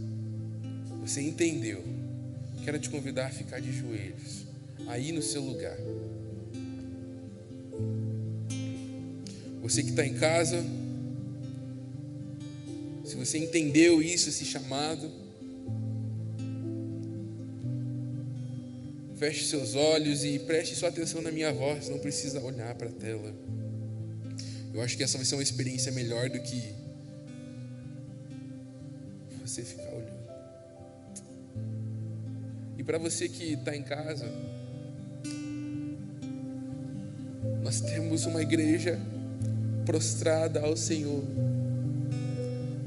você 1.02 1.20
entendeu, 1.20 1.84
quero 2.64 2.80
te 2.80 2.90
convidar 2.90 3.26
a 3.26 3.30
ficar 3.30 3.60
de 3.60 3.72
joelhos, 3.72 4.44
aí 4.88 5.12
no 5.12 5.22
seu 5.22 5.40
lugar. 5.40 5.78
Você 9.66 9.82
que 9.82 9.90
está 9.90 10.06
em 10.06 10.14
casa, 10.14 10.64
se 13.04 13.16
você 13.16 13.36
entendeu 13.36 14.00
isso, 14.00 14.28
esse 14.28 14.44
chamado, 14.44 15.10
feche 19.16 19.44
seus 19.44 19.74
olhos 19.74 20.24
e 20.24 20.38
preste 20.38 20.76
sua 20.76 20.88
atenção 20.88 21.20
na 21.20 21.32
minha 21.32 21.52
voz, 21.52 21.88
não 21.88 21.98
precisa 21.98 22.40
olhar 22.42 22.72
para 22.76 22.90
a 22.90 22.92
tela. 22.92 23.34
Eu 24.72 24.80
acho 24.82 24.96
que 24.96 25.02
essa 25.02 25.18
vai 25.18 25.26
ser 25.26 25.34
uma 25.34 25.42
experiência 25.42 25.90
melhor 25.90 26.30
do 26.30 26.38
que 26.38 26.72
você 29.44 29.64
ficar 29.64 29.88
olhando. 29.88 30.30
E 32.78 32.84
para 32.84 32.98
você 32.98 33.28
que 33.28 33.54
está 33.54 33.74
em 33.74 33.82
casa, 33.82 34.30
nós 37.64 37.80
temos 37.80 38.26
uma 38.26 38.40
igreja 38.40 38.96
prostrada 39.86 40.60
ao 40.60 40.76
Senhor 40.76 41.22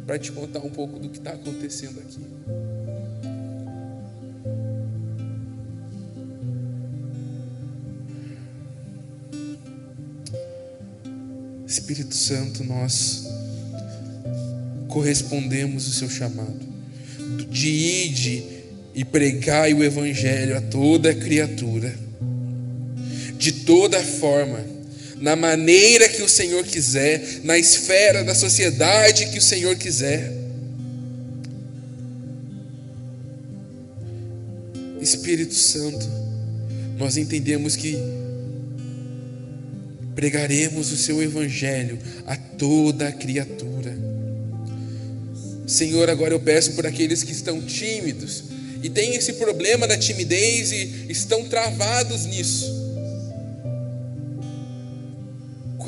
para 0.06 0.20
te 0.20 0.32
contar 0.32 0.60
um 0.60 0.70
pouco 0.70 1.00
do 1.00 1.10
que 1.10 1.18
está 1.18 1.32
acontecendo 1.32 2.00
aqui. 2.00 2.20
Espírito 11.66 12.14
Santo, 12.16 12.64
nós 12.64 13.26
correspondemos 14.88 15.88
o 15.88 15.92
seu 15.92 16.10
chamado 16.10 16.68
de 17.50 17.70
ide 17.70 18.44
e 18.94 19.06
pregai 19.06 19.74
o 19.74 19.84
evangelho 19.84 20.58
a 20.58 20.62
toda 20.62 21.14
criatura, 21.14 21.94
de 23.38 23.52
toda 23.52 24.04
forma, 24.04 24.60
na 25.20 25.36
maneira 25.36 26.08
que 26.08 26.22
o 26.22 26.30
Senhor 26.30 26.64
quiser, 26.64 27.42
na 27.44 27.58
esfera 27.58 28.24
da 28.24 28.34
sociedade 28.34 29.28
que 29.28 29.38
o 29.38 29.42
Senhor 29.42 29.76
quiser. 29.76 30.32
Espírito 35.02 35.54
Santo, 35.54 36.08
nós 36.98 37.18
entendemos 37.18 37.76
que 37.76 37.98
pregaremos 40.16 40.92
o 40.92 40.98
seu 40.98 41.22
evangelho 41.22 41.98
a 42.26 42.36
toda 42.36 43.12
criatura. 43.12 43.98
Senhor, 45.66 46.10
agora 46.10 46.34
eu 46.34 46.40
peço 46.40 46.74
por 46.74 46.86
aqueles 46.86 47.24
que 47.24 47.32
estão 47.32 47.62
tímidos 47.62 48.46
e 48.82 48.90
têm 48.90 49.16
esse 49.16 49.34
problema 49.34 49.88
da 49.88 49.98
timidez 49.98 50.72
e 50.72 51.06
estão 51.10 51.46
travados 51.46 52.26
nisso. 52.26 52.79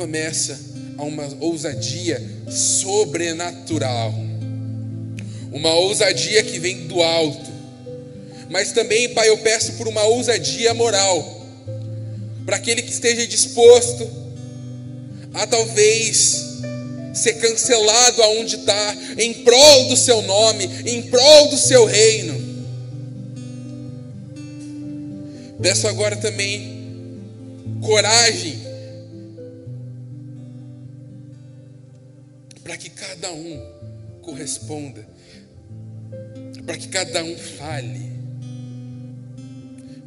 Começa 0.02 0.60
a 0.97 1.04
uma 1.04 1.30
ousadia 1.39 2.20
sobrenatural, 2.49 4.12
uma 5.52 5.76
ousadia 5.76 6.41
que 6.41 6.58
vem 6.58 6.88
do 6.88 7.04
alto, 7.04 7.52
mas 8.49 8.72
também, 8.72 9.10
Pai, 9.10 9.30
eu 9.30 9.38
peço 9.38 9.74
por 9.74 9.88
uma 9.88 10.02
ousadia 10.06 10.74
moral, 10.74 11.45
para 12.47 12.56
aquele 12.56 12.82
que 12.82 12.91
esteja 12.91 13.28
disposto 13.28 14.10
a 15.36 15.45
talvez 15.45 16.47
ser 17.14 17.34
cancelado 17.34 18.24
aonde 18.24 18.56
está, 18.56 18.97
em 19.20 19.36
prol 19.36 19.88
do 19.88 19.95
seu 19.95 20.24
nome, 20.24 20.68
em 20.84 21.04
prol 21.04 21.47
do 21.49 21.58
seu 21.58 21.86
reino. 21.86 22.66
Peço 25.62 25.88
agora 25.88 26.16
também 26.16 27.22
coragem 27.82 28.61
para 32.64 32.78
que 32.78 32.89
cada 32.89 33.32
um 33.32 33.59
corresponda, 34.22 35.07
para 36.66 36.78
que 36.78 36.88
cada 36.88 37.24
um 37.24 37.38
fale, 37.38 38.12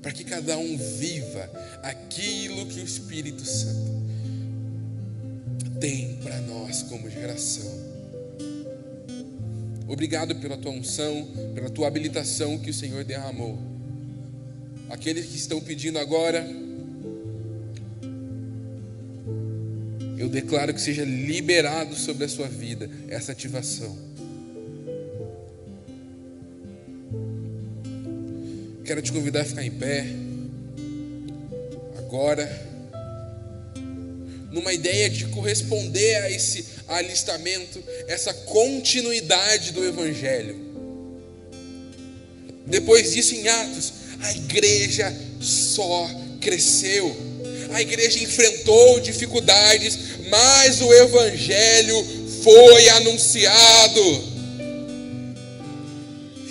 para 0.01 0.13
que 0.13 0.25
cada 0.25 0.57
um 0.59 0.77
viva 0.77 1.51
aquilo 1.83 2.67
que 2.67 2.81
o 2.81 2.85
Espírito 2.85 3.45
Santo 3.45 3.95
tem 5.81 6.17
para 6.23 6.41
nós 6.43 6.83
como 6.83 7.11
geração. 7.11 7.85
Obrigado 9.87 10.35
pela 10.37 10.57
tua 10.57 10.73
unção, 10.73 11.29
pela 11.55 11.69
tua 11.69 11.87
habilitação 11.87 12.59
que 12.59 12.71
o 12.71 12.75
Senhor 12.75 13.05
derramou. 13.05 13.59
Aqueles 14.89 15.27
que 15.27 15.37
estão 15.37 15.61
pedindo 15.61 15.99
agora, 15.99 16.47
eu 20.25 20.29
declaro 20.29 20.73
que 20.73 20.81
seja 20.81 21.05
liberado 21.05 21.95
sobre 21.95 22.25
a 22.25 22.29
sua 22.29 22.49
vida 22.49 22.91
essa 23.09 23.33
ativação. 23.33 23.97
Quero 28.85 29.01
te 29.03 29.13
convidar 29.13 29.43
a 29.43 29.45
ficar 29.45 29.65
em 29.65 29.71
pé. 29.71 30.07
Agora 31.99 32.75
numa 34.51 34.73
ideia 34.73 35.11
de 35.11 35.27
corresponder 35.27 36.15
a 36.23 36.31
esse 36.31 36.65
alistamento, 36.87 37.83
essa 38.07 38.33
continuidade 38.33 39.73
do 39.73 39.85
Evangelho. 39.85 40.57
Depois 42.65 43.13
disso, 43.13 43.35
em 43.35 43.49
Atos, 43.49 43.93
a 44.21 44.31
igreja 44.31 45.13
só 45.41 46.09
cresceu, 46.41 47.15
a 47.73 47.83
igreja 47.83 48.23
enfrentou 48.23 49.01
dificuldades, 49.01 49.99
mas 50.35 50.81
o 50.81 50.93
Evangelho 50.93 52.05
foi 52.43 52.89
anunciado. 52.89 54.35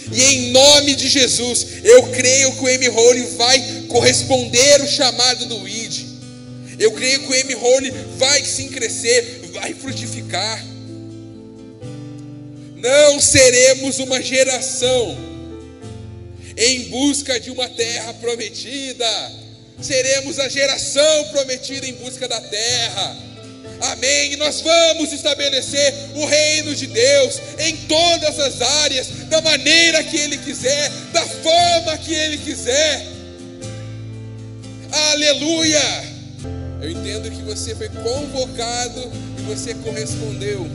E 0.10 0.24
em 0.24 0.52
nome 0.52 0.96
de 0.96 1.10
Jesus, 1.10 1.68
eu 1.84 2.04
creio 2.04 2.54
que 2.54 2.64
o 2.64 2.70
M. 2.70 2.88
Holy 2.88 3.24
vai 3.36 3.84
corresponder 3.90 4.82
o 4.82 4.88
chamado 4.88 5.48
do 5.48 5.68
ID. 5.68 6.06
Eu 6.80 6.94
creio 6.94 7.20
que 7.24 7.28
o 7.28 7.36
M. 7.36 7.54
Rony 7.56 7.92
vai 8.18 8.44
sim 8.46 8.70
crescer, 8.70 9.50
vai 9.52 9.74
frutificar. 9.74 10.66
Não 12.78 13.20
seremos 13.20 14.00
uma 14.00 14.22
geração 14.22 15.18
em 16.56 16.84
busca 16.86 17.38
de 17.38 17.52
uma 17.52 17.68
terra 17.68 18.14
prometida. 18.14 19.32
Seremos 19.82 20.40
a 20.40 20.48
geração 20.48 21.26
prometida 21.32 21.86
em 21.86 21.94
busca 21.94 22.30
da 22.30 22.40
terra. 22.40 23.33
Amém. 23.82 24.34
E 24.34 24.38
nós 24.38 24.61
vamos 24.61 25.11
estabelecer 25.11 25.93
o 26.15 26.26
reino 26.26 26.76
de 26.76 26.88
Deus 26.88 27.39
em 27.59 27.76
todas 27.88 28.39
as 28.39 28.61
áreas, 28.61 29.07
da 29.30 29.41
maneira 29.41 30.03
que 30.03 30.17
Ele 30.17 30.38
quiser, 30.38 30.89
da 31.11 31.26
forma 31.26 31.97
que 31.97 32.13
Ele 32.13 32.38
quiser. 32.38 33.07
Aleluia. 34.91 36.13
Eu 36.82 36.91
entendo 36.91 37.32
que 37.32 37.41
você 37.43 37.74
foi 37.76 37.89
convocado 37.89 39.11
e 39.39 39.41
você 39.43 39.74
correspondeu. 39.76 40.67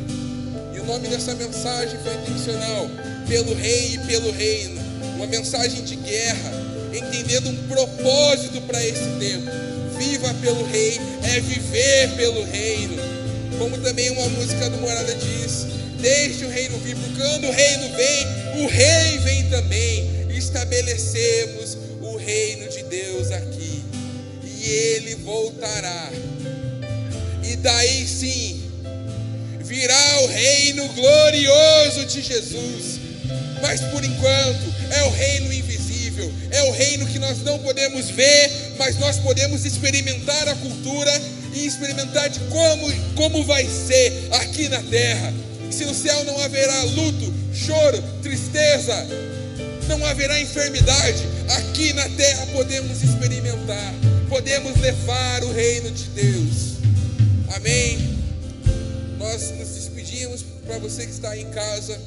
E 0.74 0.80
o 0.80 0.84
nome 0.84 1.08
dessa 1.08 1.34
mensagem 1.34 1.98
foi 2.02 2.14
intencional, 2.14 2.88
pelo 3.28 3.54
rei 3.54 3.94
e 3.94 3.98
pelo 4.06 4.30
reino. 4.32 4.80
Uma 5.16 5.26
mensagem 5.26 5.84
de 5.84 5.96
guerra, 5.96 6.52
entendendo 6.92 7.48
um 7.50 7.68
propósito 7.68 8.60
para 8.62 8.84
esse 8.84 9.04
tempo. 9.18 9.50
Viva 9.98 10.32
pelo 10.34 10.64
rei 10.66 11.00
é 11.24 11.40
viver 11.40 12.10
pelo 12.16 12.44
reino. 12.44 12.96
Como 13.58 13.76
também 13.78 14.10
uma 14.10 14.28
música 14.28 14.70
do 14.70 14.78
Morada 14.78 15.14
diz: 15.14 15.66
Deixe 16.00 16.44
o 16.44 16.50
reino 16.50 16.78
vir, 16.78 16.96
porque 16.96 17.20
quando 17.20 17.48
o 17.48 17.52
reino 17.52 17.96
vem, 17.96 18.64
o 18.64 18.68
rei 18.68 19.18
vem 19.18 19.50
também. 19.50 20.18
Estabelecemos 20.30 21.76
o 22.00 22.16
reino 22.16 22.68
de 22.68 22.84
Deus 22.84 23.32
aqui 23.32 23.78
ele 24.70 25.14
voltará. 25.16 26.10
E 27.42 27.56
daí 27.56 28.06
sim 28.06 28.62
virá 29.60 30.20
o 30.22 30.26
reino 30.26 30.88
glorioso 30.88 32.04
de 32.06 32.22
Jesus. 32.22 33.00
Mas 33.62 33.80
por 33.80 34.04
enquanto 34.04 34.74
é 34.90 35.02
o 35.04 35.10
reino 35.10 35.52
invisível, 36.18 36.32
é 36.50 36.62
o 36.64 36.72
reino 36.72 37.06
que 37.06 37.18
nós 37.18 37.42
não 37.42 37.58
podemos 37.58 38.10
ver, 38.10 38.74
mas 38.78 38.98
nós 38.98 39.18
podemos 39.18 39.64
experimentar 39.64 40.48
a 40.48 40.54
cultura 40.56 41.12
e 41.54 41.66
experimentar 41.66 42.28
de 42.28 42.40
como, 42.40 42.92
como 43.14 43.44
vai 43.44 43.64
ser 43.64 44.28
aqui 44.32 44.68
na 44.68 44.82
terra. 44.82 45.32
Se 45.70 45.84
no 45.84 45.94
céu 45.94 46.24
não 46.24 46.38
haverá 46.40 46.82
luto, 46.84 47.32
choro, 47.54 48.02
tristeza, 48.22 49.06
não 49.88 50.04
haverá 50.06 50.40
enfermidade, 50.40 51.22
aqui 51.56 51.92
na 51.92 52.08
terra 52.10 52.46
podemos 52.52 53.02
experimentar 53.02 53.94
podemos 54.28 54.78
levar 54.80 55.42
o 55.42 55.52
reino 55.52 55.90
de 55.90 56.04
Deus. 56.10 56.76
Amém. 57.56 58.18
Nós 59.18 59.50
nos 59.52 59.68
despedimos 59.68 60.44
para 60.66 60.78
você 60.78 61.06
que 61.06 61.12
está 61.12 61.36
em 61.36 61.48
casa. 61.50 61.98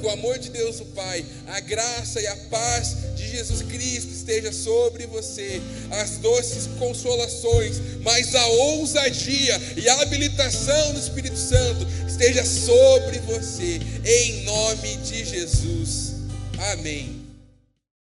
Que 0.00 0.06
o 0.06 0.10
amor 0.10 0.38
de 0.38 0.50
Deus, 0.50 0.80
o 0.80 0.84
Pai, 0.86 1.24
a 1.48 1.60
graça 1.60 2.20
e 2.20 2.26
a 2.26 2.36
paz 2.50 2.96
de 3.16 3.28
Jesus 3.28 3.62
Cristo 3.62 4.12
esteja 4.12 4.52
sobre 4.52 5.06
você, 5.06 5.60
as 5.90 6.18
doces 6.18 6.68
consolações, 6.78 7.80
mas 8.02 8.34
a 8.34 8.46
ousadia 8.46 9.60
e 9.76 9.88
a 9.88 10.02
habilitação 10.02 10.92
do 10.92 11.00
Espírito 11.00 11.38
Santo 11.38 11.86
esteja 12.06 12.44
sobre 12.44 13.18
você, 13.20 13.80
em 14.04 14.44
nome 14.44 14.96
de 14.96 15.24
Jesus. 15.24 16.14
Amém. 16.72 17.15